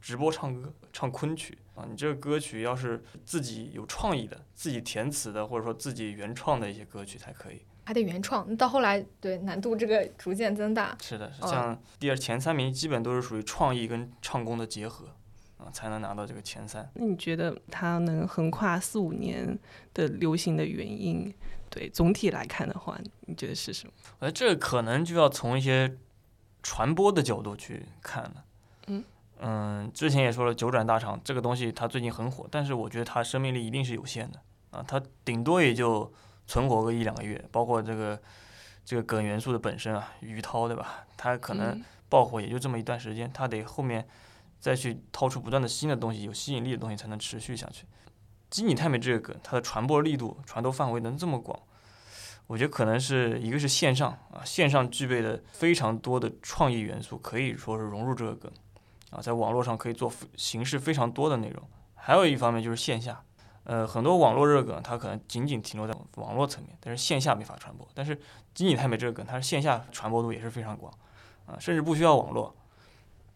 [0.00, 1.56] 直播唱歌，唱昆曲。
[1.74, 8.56] 啊，你这个歌曲要是自己有创意的、自己填词的，或者说自己原创的一些歌曲才可以，还得原创。
[8.56, 10.96] 到后来，对难度这个逐渐增大。
[11.00, 15.06] 是的，像第二前三名基本都是属于创意跟唱功的结合，
[15.56, 16.90] 啊，才能拿到这个前三。
[16.94, 19.56] 那你觉得它能横跨四五年
[19.94, 21.32] 的流行的原因？
[21.70, 23.92] 对，总体来看的话，你觉得是什么？
[24.18, 25.96] 我觉得这可能就要从一些
[26.62, 28.44] 传播的角度去看了。
[28.86, 29.04] 嗯。
[29.40, 34.40] 嗯，之前也说了，九转大肠这个东西它最近很火，但是我觉得它生命力一定是有限的
[34.70, 36.12] 啊，它顶多也就
[36.46, 37.44] 存活个一两个月。
[37.52, 38.20] 包括这个
[38.84, 41.06] 这个梗元素的本身啊，于涛对吧？
[41.16, 44.08] 他可能嗯爆火也就这么一段时间，他得后面
[44.58, 47.86] 再去掏出不断的新的东西，有吸引力的东西才能持续下去。
[48.50, 51.56] 基你太美这个梗，它的传播力度、传播范围能这么广，
[52.48, 58.50] 我觉得可能是一个是线上啊，线上具备的非常多的创意元素，可以说是融入这个梗
[59.10, 61.62] 啊，在网络上可以做形式非常多的内容。
[61.94, 63.22] 还有一方面就是线下，
[63.64, 67.86] 呃，很多网络热梗它可能仅仅停留在网络层面，但是线下没法传播。
[67.94, 68.18] 但是
[68.54, 70.92] 仅仅太美这个梗，它是线下传播度也是非常广
[71.46, 72.56] 啊，甚至不需要网络。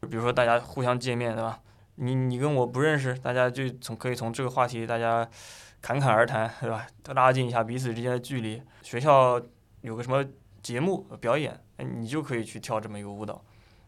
[0.09, 1.61] 比如说大家互相见面，对吧？
[1.97, 5.29] 你你跟我不认识，大家就从可以从这个话题大家
[5.83, 6.87] 侃侃而谈，对吧？
[7.13, 8.63] 拉近一下彼此之间的距离。
[8.83, 9.39] 学校
[9.81, 10.25] 有个什么
[10.63, 13.45] 节目表演，你就可以去跳这么一个舞蹈，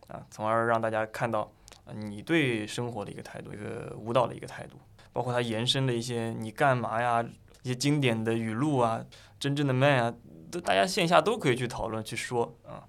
[0.08, 1.50] 啊，从而让大家看到
[1.84, 4.76] 啊你对生活的一个态度，一个舞蹈的一个态度，
[5.12, 7.24] 包括它延伸的一些你干嘛呀，
[7.62, 9.02] 一些经典的语录啊，
[9.38, 10.14] 真正的 man 啊，
[10.50, 12.82] 都大家线下都可以去讨论去说啊。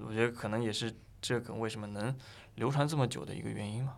[0.00, 2.16] 我觉得可能也是这个为什么能
[2.54, 3.94] 流传这么久的一个原因嘛。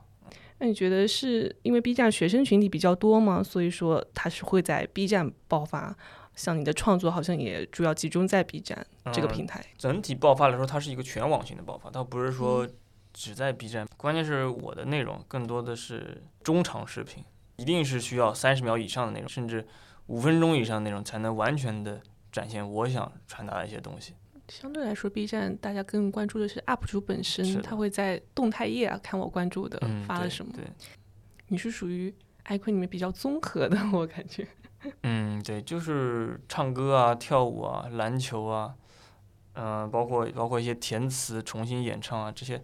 [0.60, 3.42] 那你觉得是因为 B 站学生群体比较多吗？
[3.42, 5.96] 所以说它是会在 B 站爆发？
[6.36, 9.62] 像你的创作好像也主要集中在 B 站这个嗯平台。
[9.76, 12.70] 整体爆发来说，它是一个全网性的爆发，倒不是说嗯
[13.12, 13.86] 只在 B 站。
[13.96, 17.24] 关键是我的内容更多的是中长视频，
[17.56, 19.66] 一定是需要三十秒以上的内容，甚至
[20.06, 24.14] 五分钟以上的内容，才能完全的展现我想传达的一些东西。
[24.50, 30.52] 相对来说，B 站大家更关注的是 UP 主本身，他会在动态页啊看我关注的、嗯，发了什么。
[30.54, 30.64] 对，
[31.48, 32.12] 你是属于
[32.46, 34.46] icon 里面比较综合的，我感觉。
[35.02, 38.74] 嗯，对，就是唱歌啊、跳舞啊、篮球啊，
[39.52, 42.62] 嗯、包括包括一些填词、重新演唱啊，这些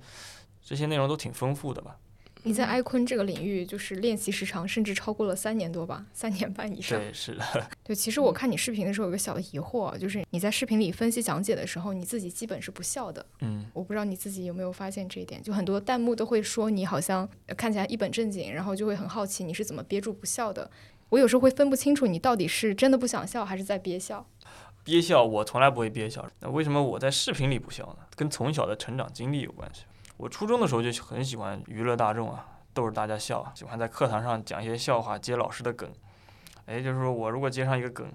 [0.62, 1.98] 这些内容都挺丰富的吧？
[2.46, 6.96] 你在艾坤这个领域，就是练习时长甚至超过了三年多吧，三年半以上。
[6.96, 7.44] 对，是的，
[7.82, 13.26] 对，其实我看你视频的时候有个小的疑惑啊，就是你在视频里分析讲解的时候，你自己基本是不笑的。
[13.40, 13.66] 嗯。
[13.74, 20.70] 我不知道你自己有没有发现这一点，就很多弹幕都会说你好像呃看起来一本正经，然后就会很好奇你是怎么憋住不笑的。
[21.08, 24.24] 我有时候会分不清楚你到底是真的不想笑还是在憋笑。
[24.84, 26.24] 憋笑，我从来不会憋笑。
[26.38, 28.06] 那为什么我在视频里不笑呢？
[28.14, 29.82] 跟从小的成长经历有关系。
[30.16, 35.90] 我初中的时候就很喜欢娱乐大众啊，逗着大家笑啊，喜欢在课堂上讲一些笑话，接老师的梗。
[36.64, 38.10] 哎，就是说我如果接上一个梗，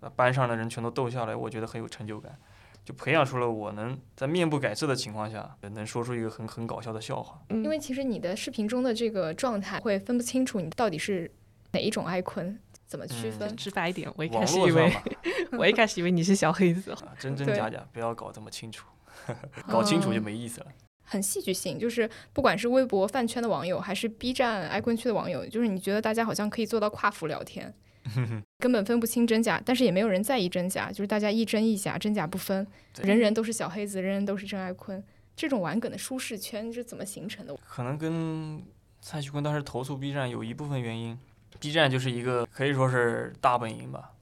[0.00, 2.36] 把班上的人全都逗笑了，我觉得很有成就感，
[2.84, 7.40] 就培养出了我能在面不改色的情况下，能说出一个很很搞笑的笑话。
[7.50, 11.30] 嗯因为其实你的视频中的这个状态会分不清楚你到底是
[11.72, 13.56] 哪一种爱坤，怎么区嗯分？
[13.56, 14.92] 直白一点，我一开始以为
[15.58, 16.90] 我一开始以为你是小黑子。
[16.92, 18.86] 啊，真真假假，不要搞这么清楚，
[19.68, 20.66] 搞清楚就没意思了。
[21.04, 27.72] 很戏剧性，就是不管是微博饭圈的网友，还是 B 站艾坤区的网友，就是你觉得大家好像可以做到跨服聊天，
[28.58, 32.66] 根本分不清真假，但是也没有人在意真假，就是大家一真一假，真假不分，
[33.02, 35.02] 人人都是小黑子，人人都是真爱坤。
[35.36, 37.56] 这种玩梗的舒适圈是怎么形成的？
[37.66, 38.62] 可能跟
[39.00, 41.18] 蔡徐坤当时投诉 B 站有一部分原因
[41.58, 44.12] ，B 站就是一个可以说是大本营吧。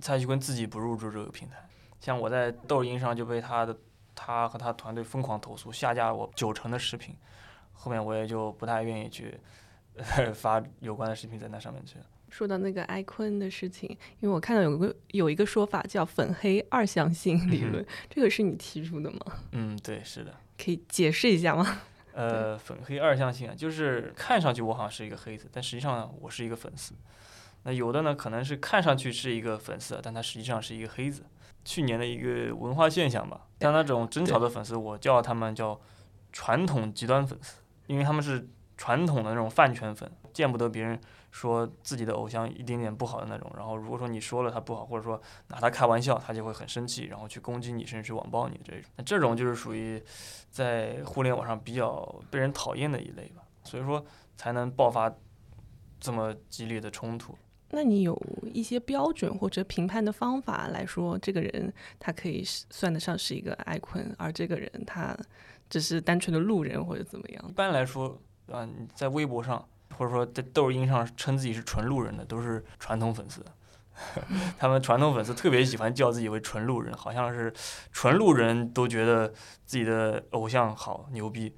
[0.00, 1.56] 蔡徐坤自己不入驻这个平台，
[2.00, 3.76] 像我在抖音上就被他的
[4.24, 7.14] 他和他团队疯狂投诉，下架我九成的视频，
[7.72, 9.38] 后面我也就不太愿意去、
[10.32, 12.06] 发有关的视频在那上面去了。
[12.30, 13.86] 说到那个艾坤的事情，
[14.20, 19.18] 因为我看到有个有一个说法叫粉黑二象性理论，这个是你提出的吗？
[19.52, 20.34] 嗯，对，是的。
[20.56, 21.82] 可以解释一下吗？
[22.14, 26.94] 呃，粉黑二象性啊，就是看上去我好像是一个黑子，但实际上呢，我是一个粉丝。
[27.64, 31.24] 那有的呢，可能是看上去是一个粉丝，但他实际上是一个黑子。
[31.64, 35.80] 去年的一个文化现象吧，像那种争吵的粉丝，我叫他们叫
[36.32, 41.00] 传统极端粉丝，因为他们是传统的那种饭圈粉，见不得别人
[41.30, 43.50] 说自己的偶像一点点不好的那种。
[43.56, 48.82] 然后如果说你说了他不好，或者说拿他开玩笑，他就会很生气，然后去攻击你，甚至去网暴你这种。
[48.96, 50.02] 那这种就是属于
[50.50, 54.04] 在互联网上比较被人讨厌的一类吧，所以说
[54.36, 55.12] 才能爆发
[55.98, 57.36] 这么激烈的冲突。
[57.74, 58.16] 那你有
[58.52, 65.16] 一些标准或者评判的方法来说，这个人他可以算得上是一个爱坤，而这个人他
[65.68, 67.52] 只是单纯的路人或者怎么样一？
[67.52, 68.16] 般来说，
[68.50, 69.66] 啊，在微博上
[69.98, 73.44] 或者说在抖音上称自己是纯路人的，都是传统粉丝。
[74.58, 77.52] 他们传统粉丝特别喜欢叫自己为纯路人，好像是
[77.92, 79.28] 纯路人都觉得
[79.64, 81.54] 自己的偶像好牛逼，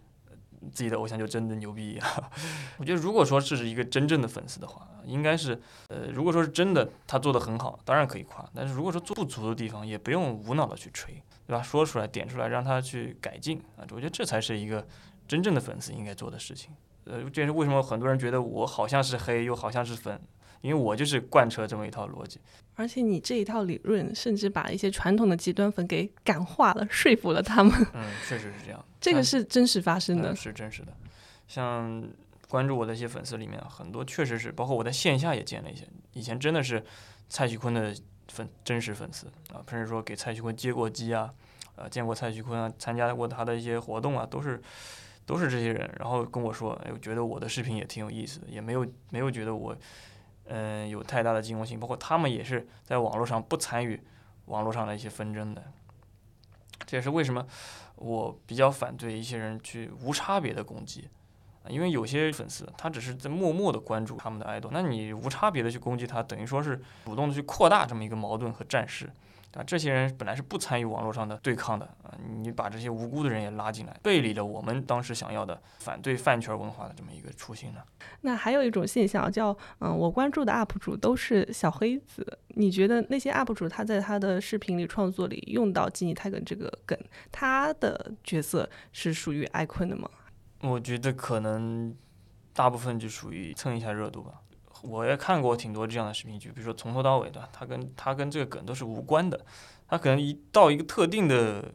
[0.73, 2.07] 自己的偶像就真的牛逼一样。
[2.79, 11.15] 我觉得如果说是一个真正的粉丝的话，应该是，呃，如果说是真的他做的很好，当然可以夸；但是如果说做不足的地方，也不用无脑的去吹，
[11.47, 11.63] 对吧？
[11.63, 13.87] 说出来，点出来，让他去改进啊！
[13.91, 14.87] 我觉得这才是一个
[15.29, 16.71] 真正的粉丝应该做的事情。
[17.05, 20.21] 呃，这也是为什么很多人觉得我好像是黑，又好像是粉，
[20.61, 22.41] 因为我就是贯彻这么一套逻辑。
[22.75, 27.73] 而且你这一套理论，甚至把一些传统的极端粉给感化了，说服了他们。
[27.95, 28.85] 嗯，确实是这样。
[29.11, 30.93] 这个是真实发生的，是真实的。
[31.49, 32.07] 像
[32.49, 36.85] 关注我的一些粉丝里面，很多确实是，包括我在线下也见了一些，以前真的是
[37.29, 37.95] 蔡徐坤的
[38.29, 41.33] 粉真实粉丝啊，甚至说给蔡徐坤接过机啊，
[41.77, 44.61] 呃，见过蔡徐坤啊，参加过他的一些活动啊，都是
[45.25, 49.77] 都是这些人，然后跟我说，哎，我觉得我的视频也挺有意思的，也没有没有觉得我。
[50.49, 54.01] 嗯，有太大的进攻性，包括他们也是在网络上不参与
[54.45, 55.61] 网络上的一些纷争的。
[56.87, 57.45] 这也是为什么
[57.97, 61.09] 我比较反对一些人去无差别的攻击，
[61.69, 69.11] 因为有些粉丝他只是在默默的关注他们的爱豆，那你无差别的去攻击他，等于说是主动的去扩大这么一个矛盾和战事。
[69.57, 77.81] 啊，这些人本来是不参与网络上的对抗的啊，你把这些无辜的人也拉进来，背离了我们当时想要的反对饭圈文化的这么一个初心呢。
[78.21, 86.99] 那还有一种现象叫，嗯，我关注的 UP 主都是小黑子，你觉得那些 UP 主他在他的视频里创作里用到基尼泰根这个梗，
[87.33, 90.11] 他的角色是属于艾坤的吗？
[90.61, 91.97] 我觉得可能
[92.53, 94.43] 大部分就属于蹭一下热度吧。
[94.83, 99.45] 我也看过挺多这样的视频，就比如说从头到尾的，他跟他跟这个梗都是无关的，
[99.89, 101.73] 他可能一到一个特定的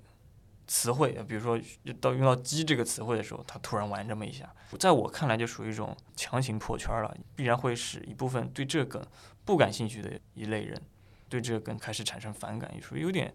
[0.68, 1.60] 词汇，比如说
[2.00, 9.06] 到用到“鸡”这个词汇的时候，他突然玩这么一下，在我看来就属于一种强行破圈了，必然会使一部分对这个梗
[9.44, 10.82] 不感兴趣的一类人
[11.28, 13.34] 对这个梗开始产生反感，也属于有点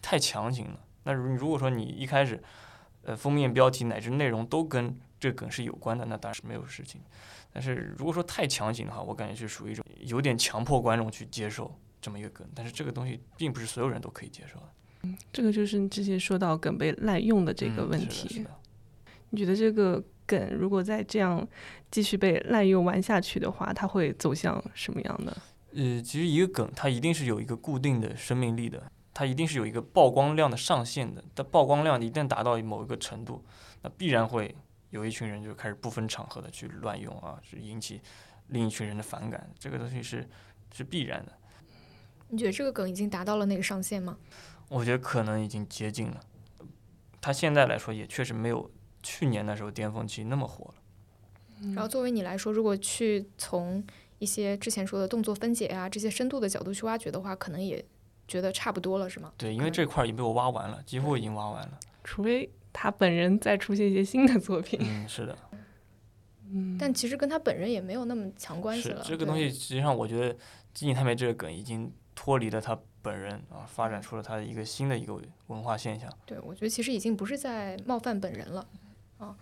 [0.00, 0.80] 太强行了。
[1.04, 2.42] 那如如果说你一开始，
[3.02, 7.00] 呃，封面标题乃至内容都跟这个梗是有关的，那当然是没有事情。
[7.52, 12.46] 但是如果说太强行的话，我感觉是属于一种有点强迫观众去接受这么一个梗。
[12.54, 14.66] 但是这个东西并不是所有人都可以接受的。
[15.02, 18.46] 嗯，这个就是你之前说到梗被滥用的这个问题。
[19.30, 21.46] 你觉得这个梗如果再这样
[21.90, 25.36] 继续被滥用玩下去的话，它会走向什么样的？
[25.74, 31.24] 呃，其实一个梗它一定是有一个固定的生命力的，它一定是有一个曝光量的上限的。
[31.34, 33.44] 但曝光量一旦达到某一个程度，
[33.82, 34.54] 那必然会。
[34.90, 38.00] 有一群人就开始不分场合的去乱用啊，是引起
[38.48, 40.26] 另一群人的反感，这个东西是
[40.72, 41.32] 是必然的。
[42.28, 44.16] 你觉得这个梗已经达到了那个上限吗？
[44.68, 46.20] 我觉得可能已经接近了。
[47.20, 48.70] 他现在来说也确实没有
[49.02, 50.74] 去年那时候巅峰期那么火了。
[51.74, 53.84] 然后作为你来说，如果去从
[54.18, 57.84] 一些之前说的动作分解啊这些深度的角度去挖掘的话，可能也
[58.26, 59.32] 觉得差不多了，是吗？
[59.36, 61.78] 对，因为这块已经被我挖完了，几乎已经挖完了。
[62.04, 62.50] 除非。
[62.80, 65.36] 他本人再出现一些新的作品，嗯，是的，
[66.48, 69.02] 嗯，但其实跟他本人也没有那么强关系了。
[69.04, 70.36] 这个东西实际上，我觉得
[70.72, 76.08] 基尼太美这个梗已经脱离了他本人啊，发展出了他的一个新的一个文化现象。
[76.24, 78.64] 对，我觉得其实已经不是在冒犯本人了
[79.16, 79.36] 啊。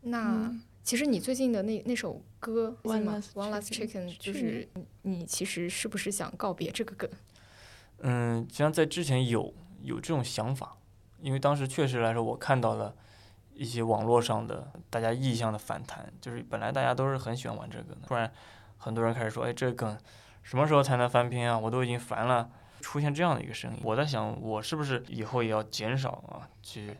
[0.00, 4.68] 那其实你最近的那那首歌《One Last Chicken》，就是
[5.02, 7.08] 你其实是不是想告别这个梗？
[7.98, 10.76] 嗯，实际上在之前有有这种想法。
[11.24, 12.94] 因为当时确实来说，我看到了
[13.54, 18.30] 一些网络上的大家意向的反弹，就是本来大家都是很喜欢玩这个的，突然
[18.76, 19.98] 很多人开始说：“哎，这个梗
[20.42, 21.58] 什么时候才能翻篇啊？
[21.58, 22.50] 我都已经烦了。”
[22.82, 26.94] 出现这样的一个声音，我在想，我是不是以后也要减少啊，去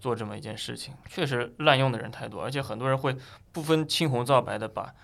[0.00, 0.94] 做这么一件事情？
[1.10, 3.14] 确实滥用的人太多，而且很多人会
[3.52, 4.94] 不分青红皂白的把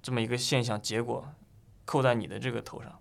[0.00, 1.26] 这么一个现象结果
[1.84, 2.96] 扣在你的这个头上。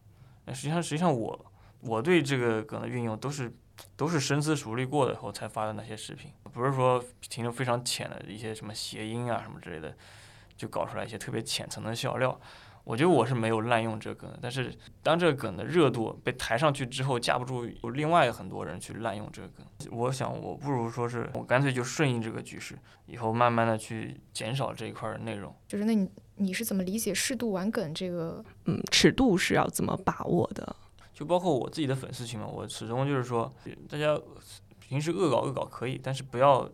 [0.46, 1.46] 那实际上，实际上我
[1.82, 3.56] 我对这个梗的运用都是。
[3.96, 9.96] 都是深思熟虑过的后才发的那些视频，不是说停留非常浅的一些什么谐音啊什么之类的，
[10.56, 12.40] 就搞出来一些特别浅层的笑料。
[12.86, 19.64] 我觉得我是没有滥用这个梗，但是当这个梗的热度被抬上去之后，架不住有另外很多人去滥用这个梗。
[19.92, 25.54] 我想我不如说是我干脆就顺应这个局势，以后慢慢的去减少这一块的内容。
[25.68, 28.44] 就是那你你是怎么理解适度玩梗这个？
[28.66, 30.76] 嗯，尺度是要怎么把握的？
[31.20, 33.54] 就包括我自己的粉丝群嘛，我始终就是说，
[33.90, 34.18] 大家
[34.80, 36.72] 平时恶搞恶搞可以，但是不要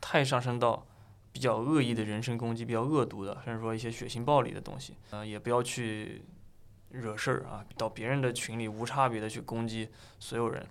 [0.00, 0.86] 太上升到
[1.32, 4.94] 比较恶意的人身攻击、比较恶毒的，甚至说一些血腥暴力的东西。
[5.10, 6.22] 呃，也不要去
[6.90, 9.88] 惹事儿啊，到别人的群里无差别的去攻击
[10.20, 10.64] 所有人，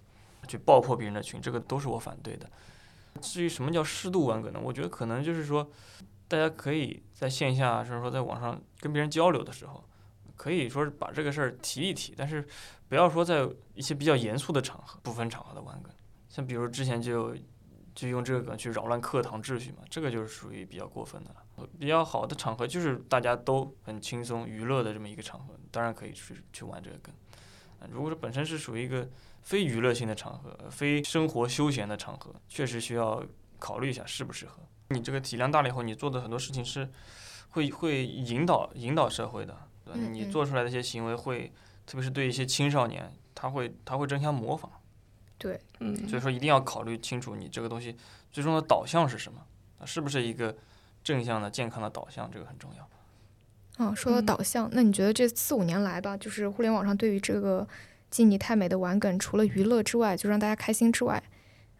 [0.47, 2.49] 去爆破别人的群，这个都是我反对的。
[3.19, 4.61] 至于什么叫适度玩梗呢？
[4.63, 5.69] 我觉得可能就是说，
[6.29, 9.83] 大家可以在线下，甚至说在网上跟别人交流的时候。
[10.35, 12.45] 可以说是把这个事儿提一提，但是
[12.93, 15.91] 不要说在一些比较严肃的场合、不分场合的玩梗，
[16.29, 17.35] 像比如之前就
[17.95, 21.67] 就用这个梗去扰乱课堂秩序嘛，这个就是属于比较过分的了。
[21.79, 27.11] 比较好的场合就是大家都很轻松娱乐的这么一个场合，当然可以去去玩这个梗。
[27.89, 29.09] 如果说本身是属于一个
[29.41, 33.25] 非娱乐性的场合、非生活休闲的场合，确实需要
[33.57, 34.61] 考虑一下适不适合。
[34.89, 36.87] 你这个体量大了以后，你做的很多事情是
[37.49, 39.57] 会会引导引导社会的。
[39.95, 41.51] 你做出来的一些行为会，
[41.85, 44.71] 特别是对一些青少年，他会他会争相模仿。
[45.37, 47.95] 对，嗯，所以说一定要考虑清楚你这个东西
[48.31, 49.45] 最终的导向是什么，
[49.79, 50.55] 啊，是不是一个
[51.03, 53.85] 正向的、健康的导向，这个很重要。
[53.85, 57.67] 哦，说到嗯导向，那你觉得这四五年来吧，就是互联网上对于这个
[58.09, 61.21] 基尼太美的玩梗，除了娱乐之外，就让大家开心之外，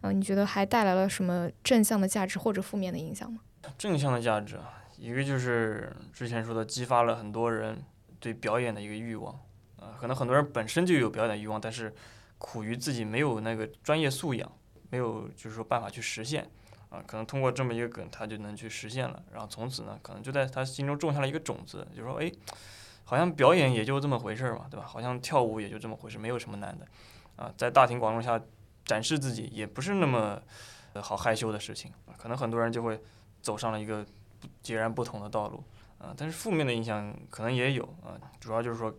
[0.02, 3.40] 嗯、你觉得还带来了什么正向的价值或者负面的影响吗？
[3.78, 7.82] 正向的价值啊，一个就是之前说的，激发了很多人
[8.20, 9.40] 对表演的一个欲望，
[9.98, 11.94] 可能很多人本身就有表演欲望，但是
[12.38, 14.50] 苦于自己没有那个专业素养，
[14.90, 16.48] 没有就是说办法去实现，
[16.90, 22.30] 啊，可能通过这么一个梗，他就能去实现了，然后从此呢，可能就在他心中种下了一个种子，就说，哎，
[23.04, 24.86] 好像表演也就这么回事儿嘛，对吧？
[24.86, 26.86] 好像跳舞也就这么回事，没有什么难的，
[27.36, 28.40] 啊，在大庭广众下
[28.84, 30.40] 展示自己也不是那么
[31.00, 33.00] 好害羞的事情，可能很多人就会
[33.40, 34.04] 走上了一个
[34.62, 35.64] 截然不同的道路，
[35.98, 38.94] 啊，但是负面的影响可能也有啊，主要就是说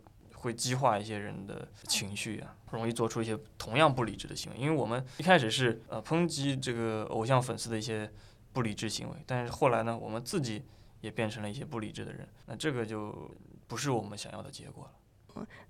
[0.46, 4.58] 会激化一些人的情绪啊，容易做出一些同样不理智的行为。
[4.58, 8.10] 因为我们一开始是呃抨击这个偶像粉丝的一些
[8.54, 10.64] 不理智行为，但是后来呢，我们自己
[11.02, 13.30] 也变成了一些不理智的人，那这个就
[13.68, 14.92] 不是我们想要的结果了。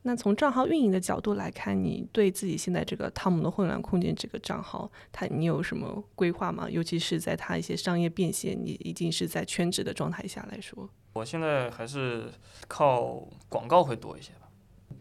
[0.04, 6.70] 那从账号运营的角度来看，你对自己现在这个汤姆的混乱空间这个账号，它你有什么规划吗？
[6.70, 12.30] 尤其是在它一些商业变现，你已经是在全职的状态下来说，我现在还是
[12.68, 14.45] 靠广告会多一些吧。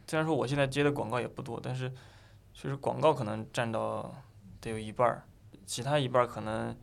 [0.07, 1.91] 虽然说我现在接的广告也不多，但是
[2.53, 4.15] 确实广告可能占到
[4.61, 5.25] 得有一半儿，
[5.67, 6.77] 其他一半儿可能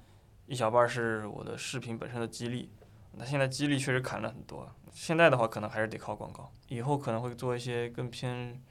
[0.47, 2.71] 一小半儿是我的视频本身的激励。
[3.13, 8.61] 那现在激励确实砍了很多，现在的话可能还是得靠广告，以后可能会做一些更偏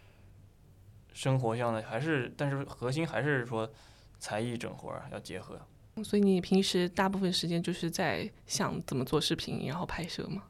[1.13, 3.71] 生活向的，还是但是核心还是说
[4.19, 5.61] 才艺整活儿要结合。
[6.03, 10.45] 所以你平时大部分时间就是在想怎么做视频，然后拍摄吗？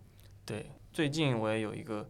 [0.45, 2.09] 对，最近我也有一个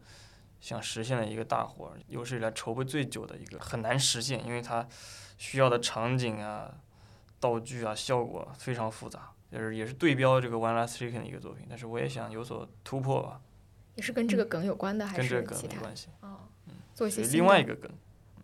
[0.61, 4.87] 想实现的一个大活儿，有史以来筹备最久的一个，很难实现，因为它
[5.39, 6.73] 需要的场景啊、
[7.41, 13.41] 道具啊、效果非常复杂，就是也是对标这个 One Last Chicken 的一个作品，但是我也想有所突破吧，
[13.95, 16.41] 也是跟这个梗有关的，还是跟这个梗关系，哦，
[16.95, 17.91] 做一些另外一个梗。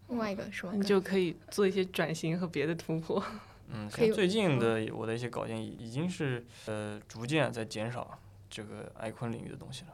[0.09, 0.73] 另外一个是吗？
[0.75, 3.23] 你就可以做一些转型和别的突破。
[3.69, 8.17] 嗯，最近的我的一些稿件已已经是呃逐渐在减少
[8.49, 9.89] 这个艾坤领域的东西了。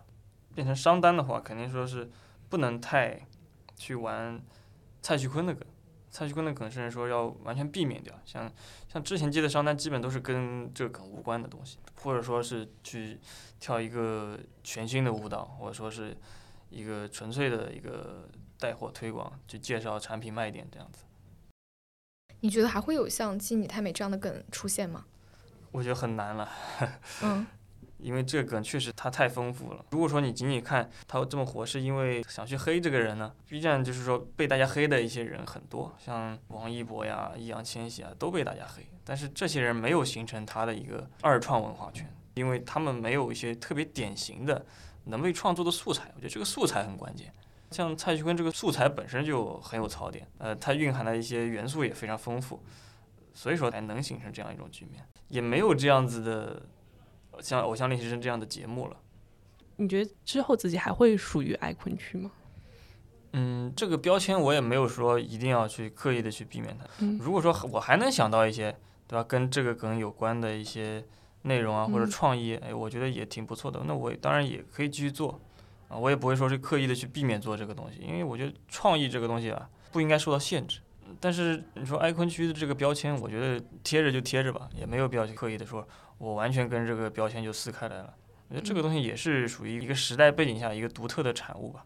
[0.55, 2.11] 变成商单的话，肯定说是
[2.48, 3.26] 不能太
[3.76, 4.40] 去玩
[5.00, 5.66] 蔡徐坤的梗，
[6.11, 8.14] 蔡徐坤的梗甚至说要完全避免掉。
[8.24, 8.50] 像
[8.88, 13.18] 像之前接的商单，基本都是跟这个梗无关的东西，或者说是去
[13.59, 16.16] 跳一个全新的舞蹈，或者说是
[16.70, 18.28] 一个纯粹的一个
[18.59, 21.05] 带货推广，去介绍产品卖点这样子。
[22.40, 25.05] 你觉得还会有像鸡你太美这样的梗出现吗？
[25.70, 26.48] 我觉得很难了。
[27.22, 27.46] 嗯，
[28.03, 29.84] 因为这个梗确实它太丰富了。
[29.90, 38.86] 如果说你仅仅看它这么火，是因为想去黑这个人呢？B 站就是说被大家黑的一些人很多，像王一博呀、易烊千玺啊，都被大家黑。
[39.05, 44.64] 但是这些人没有形成他的一个二创文化圈，因为他们没有一些特别典型的
[45.05, 46.11] 能被创作的素材。
[46.14, 47.32] 我觉得这个素材很关键。
[47.70, 52.62] 像蔡徐坤这个素材本身就很有槽点，呃，它蕴含的一些元素也非常丰富，
[53.32, 55.03] 所以说才能形成这样一种局面。
[55.28, 56.62] 也没有这样子的
[57.40, 58.96] 像《偶像练习生》这样的节目了。
[59.76, 62.30] 你觉得之后自己还会属于爱坤区吗？
[63.32, 66.84] 嗯，这个标签我也没有说一定要去刻意的去避免它。
[66.98, 68.76] 嗯如果说我还能想到一些，
[69.08, 71.02] 对吧，跟这个梗有关的一些
[71.42, 73.80] 内容啊，或者嗯创意，哎，我觉得也挺不错的。
[73.86, 75.40] 那我当然也可以继续做
[75.88, 80.80] 啊，我也不会说是刻意的去避免做这个东西，因为我觉得创意这个东西啊，不应该受到限制。
[81.20, 85.86] 但是你说爱坤区的这个标签，我觉得贴着就贴着吧，也没有必要去刻意的说
[86.18, 88.14] 我完全跟这个标签就撕开来了。
[88.48, 91.84] 我觉得这个东西也是属于一个时代背景下一个独特的产物吧。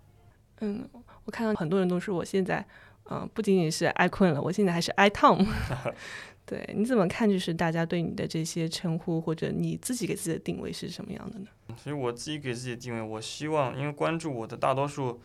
[0.60, 0.88] 嗯，
[1.24, 2.66] 我看到很多人都说我现在，
[3.10, 5.46] 嗯、不仅仅是爱困了，我现在还是爱 Tom。
[6.46, 7.28] 对，你怎么看？
[7.28, 11.46] 就是大家对你的这些称呼，或者你自己给自己的定位是什么样的呢？
[11.76, 15.20] 其实我自己给自己的定位，我希望，因为关注我的大多数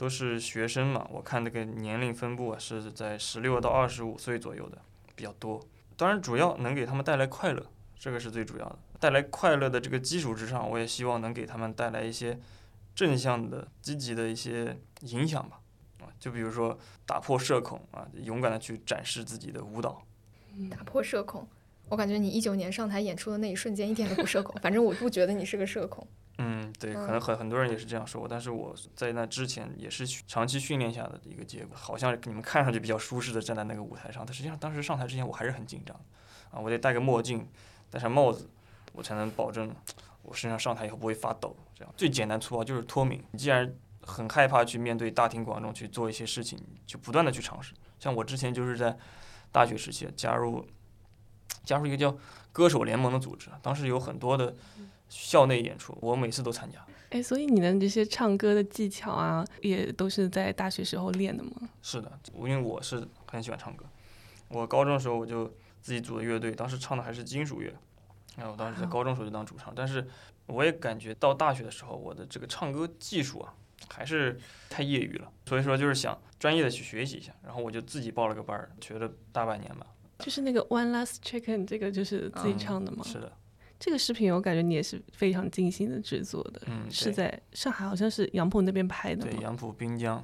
[0.00, 4.78] 都是学生嘛，我看这个年龄分布啊是在十六到二十五岁左右的
[5.14, 5.60] 比较多。
[5.94, 7.66] 当然，主要能给他们带来快乐，
[7.98, 8.78] 这个是最主要的。
[8.98, 12.40] 带来快乐的这个基础之上，我也希望能给他们带来一些
[12.94, 15.60] 正向的、积极的一些影响吧。
[15.98, 20.02] 啊，就比如说打破社恐啊，勇敢的去展示自己的舞蹈。
[20.70, 21.46] 打破社恐。
[21.90, 26.08] 我感觉你一九年上台演出的那一瞬间一点都不社恐，反正我不觉得你是个社恐。
[26.42, 31.76] 嗯，对，可能很很多人也是这样说我，但是我在那之前也是训长期训练下的一个结果。
[31.76, 35.94] 好像你们看上去比较舒适的站在那个舞台上，但实际上当时上台之前我还是很紧张
[36.50, 37.46] 啊，我得戴个墨镜，
[37.90, 38.48] 戴上帽子，
[38.94, 39.70] 我才能保证
[40.22, 41.54] 我身上上台以后不会发抖。
[41.74, 43.22] 这样最简单粗暴就是脱敏。
[43.32, 43.70] 你既然
[44.00, 47.74] 很害怕去面对大庭广众去做一些事情，就不断的去尝试。
[47.98, 48.96] 像我之前就是在
[49.52, 50.66] 大学时期加入
[51.64, 52.16] 加入一个叫
[52.50, 54.54] 歌手联盟的组织，当时有很多的
[55.10, 56.82] 校内演出，我每次都参加。
[57.10, 61.50] 哎，所以你的这些唱歌的技巧啊，也都是在大学时候练的吗？
[61.82, 63.84] 是的，因为我是很喜欢唱歌。
[64.48, 65.44] 我高中的时候我就
[65.82, 67.74] 自己组的乐队，当时唱的还是金属乐。
[68.36, 70.06] 然后我当时在高中时候就当主唱，但是
[70.46, 73.52] 我也感觉到大学的时候，我的这个唱歌技术啊，
[73.88, 74.38] 还是
[74.68, 75.30] 太业余了。
[75.46, 79.86] 所以说就是想专业的去学习一下，然后我就自己报了个班儿，学了大半年吧。
[80.20, 83.02] 就是那个 One Last Chicken，这个就是自己唱的吗？
[83.04, 83.32] 是的。
[83.80, 89.24] 这个视频我感觉你也是非常精心的制作的，嗯，是在上海，好像是杨浦那边拍的。
[89.24, 90.22] 对，杨浦滨江。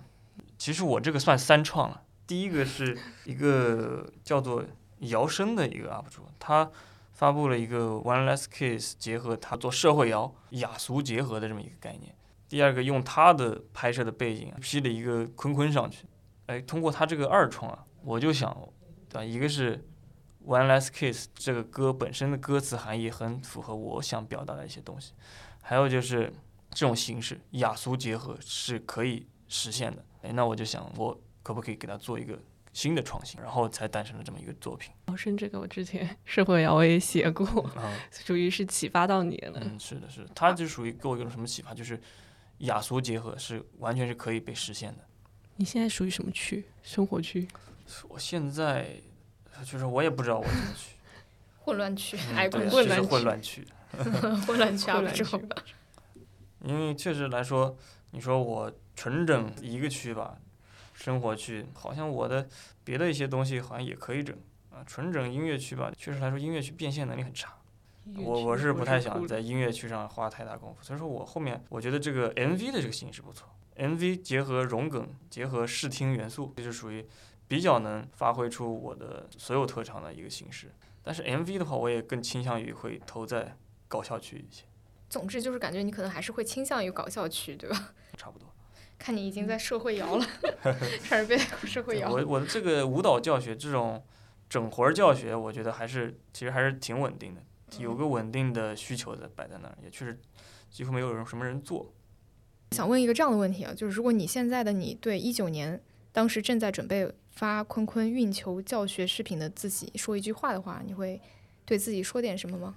[0.59, 4.63] 其实我这个算三创了，第一个是一个叫做
[4.99, 6.71] 姚生的一个 UP 主，他
[7.15, 12.15] 发布了一个 One Last Kiss，结合他做社会摇雅俗结合的这么一个概念。
[12.51, 16.05] 第二个用他的拍摄的背景 P 了一个坤坤上去，
[16.45, 18.55] 哎，通过他这个二创啊，我就想，
[19.09, 19.25] 对吧？
[19.25, 19.83] 一个是。
[20.47, 25.12] One Last Kiss 这个歌本身的歌词含义很符合我想表达的一些东西，
[25.61, 26.32] 还有就是
[26.70, 30.05] 这种形式雅俗结合是可以实现的。
[30.22, 32.38] 哎，那我就想我可不可以给他做一个
[32.72, 34.92] 新的创新，然后才诞生了这么一个作品。
[35.07, 37.68] 哦，生这个我之前 社会摇我也写过，
[38.12, 39.59] 属于是启发到你了。
[39.61, 42.01] 嗯，是的，是的，它就属于给我一种什么启发，就是
[42.59, 45.05] 雅俗结合是完全是可以被实现的。
[45.57, 46.64] 你现在属于什么区？
[46.84, 47.49] 生活区？
[48.09, 49.01] 我现在。
[49.65, 50.91] 就是我也不知道我怎么去，
[51.65, 53.67] 混乱区，哎，混乱区，混乱区，
[54.47, 54.91] 混乱区，
[55.25, 55.75] 混乱区。
[56.65, 57.77] 因为确实来说，
[58.11, 60.37] 你说我纯整一个区吧，
[60.95, 62.49] 生活区，好像我的
[62.83, 64.37] 别的一些东西好像也可以整
[64.71, 64.83] 啊。
[64.87, 67.55] 纯整音乐区吧，确实来说音乐区变现能力很差，
[68.17, 70.83] 我我是不太想在音乐区上花太大功夫。
[70.83, 77.07] 所以说我后面我觉得这个 MV 的这个形式不错，MV 结合融梗，结合视听元素，这就是属于。
[77.49, 80.72] 比较能发挥出我的所有特长的一个形式，
[81.03, 84.64] 但是 MV 的话，我也更倾向于会投在搞笑区一些。
[85.09, 87.94] 总之就是感觉你可能还是会倾向于搞笑区，对吧？
[88.18, 88.49] 差不多。
[88.99, 90.26] 看你已经在社会摇了，
[91.05, 92.11] 开始被社会摇。
[92.11, 94.03] 我我的这个舞蹈教学这种
[94.49, 97.42] 整活儿教学，我觉得还是其实还是挺稳定的，
[97.78, 100.18] 有个稳定的需求在摆在那儿，也确实
[100.70, 101.92] 几乎没有人什么人做。
[102.72, 105.80] 想问一个这样的问题啊，就是如果你现在的你对一九年
[106.11, 107.14] 当时正在准备。
[107.37, 111.20] 发坤坤运球教学视频的自己说一句话的话，你会
[111.66, 112.74] 对自己说点什么吗？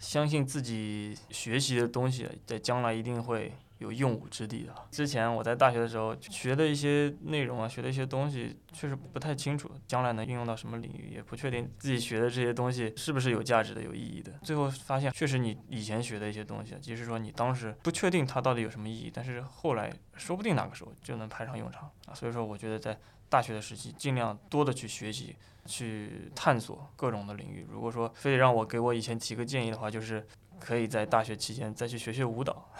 [0.00, 3.52] 相信自己学习的东西在将来一定会。
[3.84, 4.74] 有用武之地的。
[4.90, 14.32] 之前我在大学的时候学的一些内容啊，学的一些东西，确实不太清楚，将来能应用到什么领域，也不确定自己学的这些东西是不是有价值的、有意义的。
[14.42, 22.14] 最后发现，确实你以前学的一些东西，即使说你当时不确定它到底有什么意义，但是后来说不定哪个时候就能派上用场啊。
[22.14, 27.66] 所以说，我觉得在大学的时期，尽量多的去学习，去探索各种的领域。
[27.70, 30.26] 如果说非得让我给我以前提个建议的话，就是。
[30.60, 32.70] 可以在大学期间再去学学舞蹈，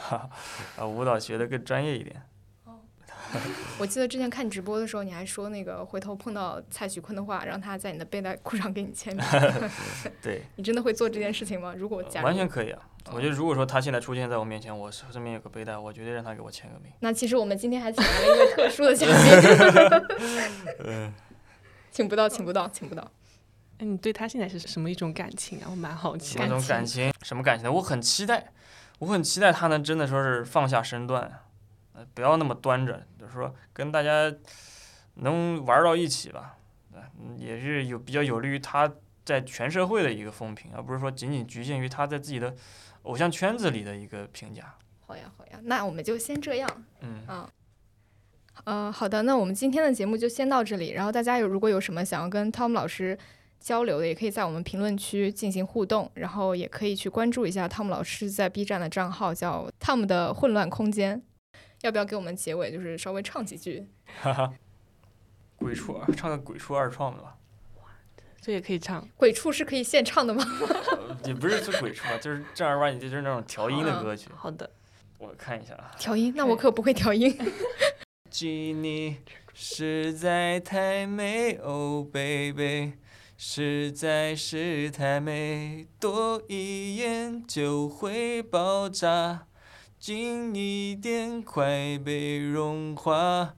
[0.76, 2.22] 啊，舞蹈学的更专业一点。
[2.64, 2.80] 哦，
[3.78, 9.24] 我记得之前看你直播的时候，你还说那个回头碰到蔡徐坤的话，让他在你的背带裤上给你签名。
[10.22, 10.42] 对。
[10.56, 11.74] 你真的会做这件事情吗？
[11.76, 12.80] 如果加完全可以啊！
[13.12, 16.90] 我觉得如果说他现在出现在我面前，我身边有个背带，我绝对让他给我签个名。
[17.00, 19.14] 那其实我们今天还请来了一位特殊的嘉宾。
[20.86, 21.12] 嗯。
[21.90, 23.08] 请不到，请不到，请不到。
[23.78, 25.66] 哎，你对他现在是什么一种感情啊？
[25.68, 26.38] 我蛮好奇。
[26.38, 27.72] 那种感情，什么感情呢？
[27.72, 28.52] 我很期待，
[29.00, 31.40] 我很期待他能真的说是放下身段，
[31.92, 34.32] 呃，不要那么端着，就是说跟大家
[35.14, 36.56] 能玩到一起吧，
[37.36, 38.88] 也是有比较有利于他
[39.24, 42.54] 在全社会的一个风评，而不是说仅仅局限于他在自己的
[43.02, 44.72] 偶像圈子里的一个评价。
[45.04, 46.84] 好呀，好呀，那我们就先这样。
[47.00, 47.26] 嗯。
[47.26, 47.50] 啊。
[48.62, 50.90] 呃，好的，那我们今天的节目就先到这里。
[50.90, 53.18] 然后大家有如果有什么想要跟 Tom 老师。
[53.64, 61.22] 交流的也可以在我们评论区进行互动，然后也可以去关注一下汤姆老师在 B 站的账号，叫汤姆的混乱空间。
[61.80, 63.86] 要不要给我们结尾就是稍微唱几句？
[64.20, 64.52] 哈哈，
[65.56, 67.38] 鬼畜唱个鬼畜二创的吧。
[68.38, 69.08] 这也可以唱。
[69.16, 70.44] 鬼畜是可以现唱的吗？
[71.24, 74.28] 也不是说鬼畜吧，就是正儿八经就是那种调音的歌曲。
[74.36, 74.70] 好的，
[75.18, 75.90] 我看一下啊。
[75.98, 76.34] 调音？
[76.36, 77.34] 那我可不会调音。
[78.82, 79.16] 你
[79.54, 82.92] 实在太美哦，baby。
[83.36, 89.46] 实在是太美，多一眼就会爆炸，
[89.98, 93.54] 近一点快被融化。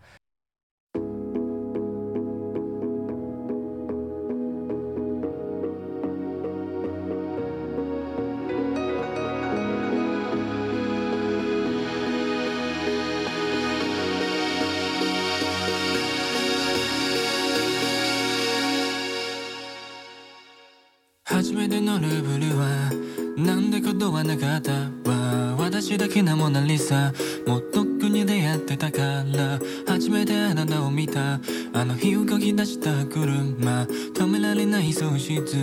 [26.47, 27.13] モナリザ
[27.45, 29.59] もうとっくに出会ってたから。
[29.85, 31.41] 初めてあなたを見た。
[31.73, 33.83] あの日動き出した車。
[34.15, 35.57] 止められない喪失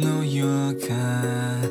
[0.00, 0.44] の予
[0.88, 1.70] 感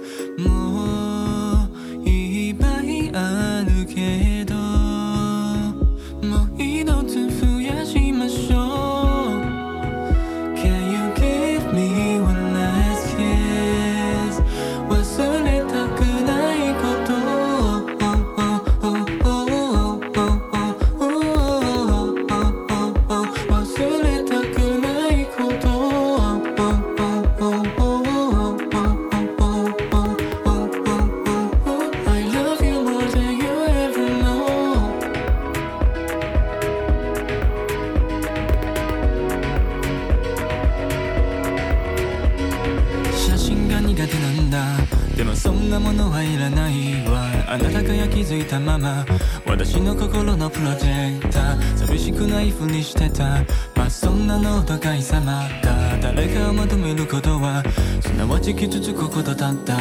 [50.58, 53.44] プロジェクター寂しくないふりしてた。
[53.76, 55.98] まあそんなのお互い様が。
[56.02, 57.64] 誰かを求めることは
[58.02, 59.78] すなわち傷つくことだった。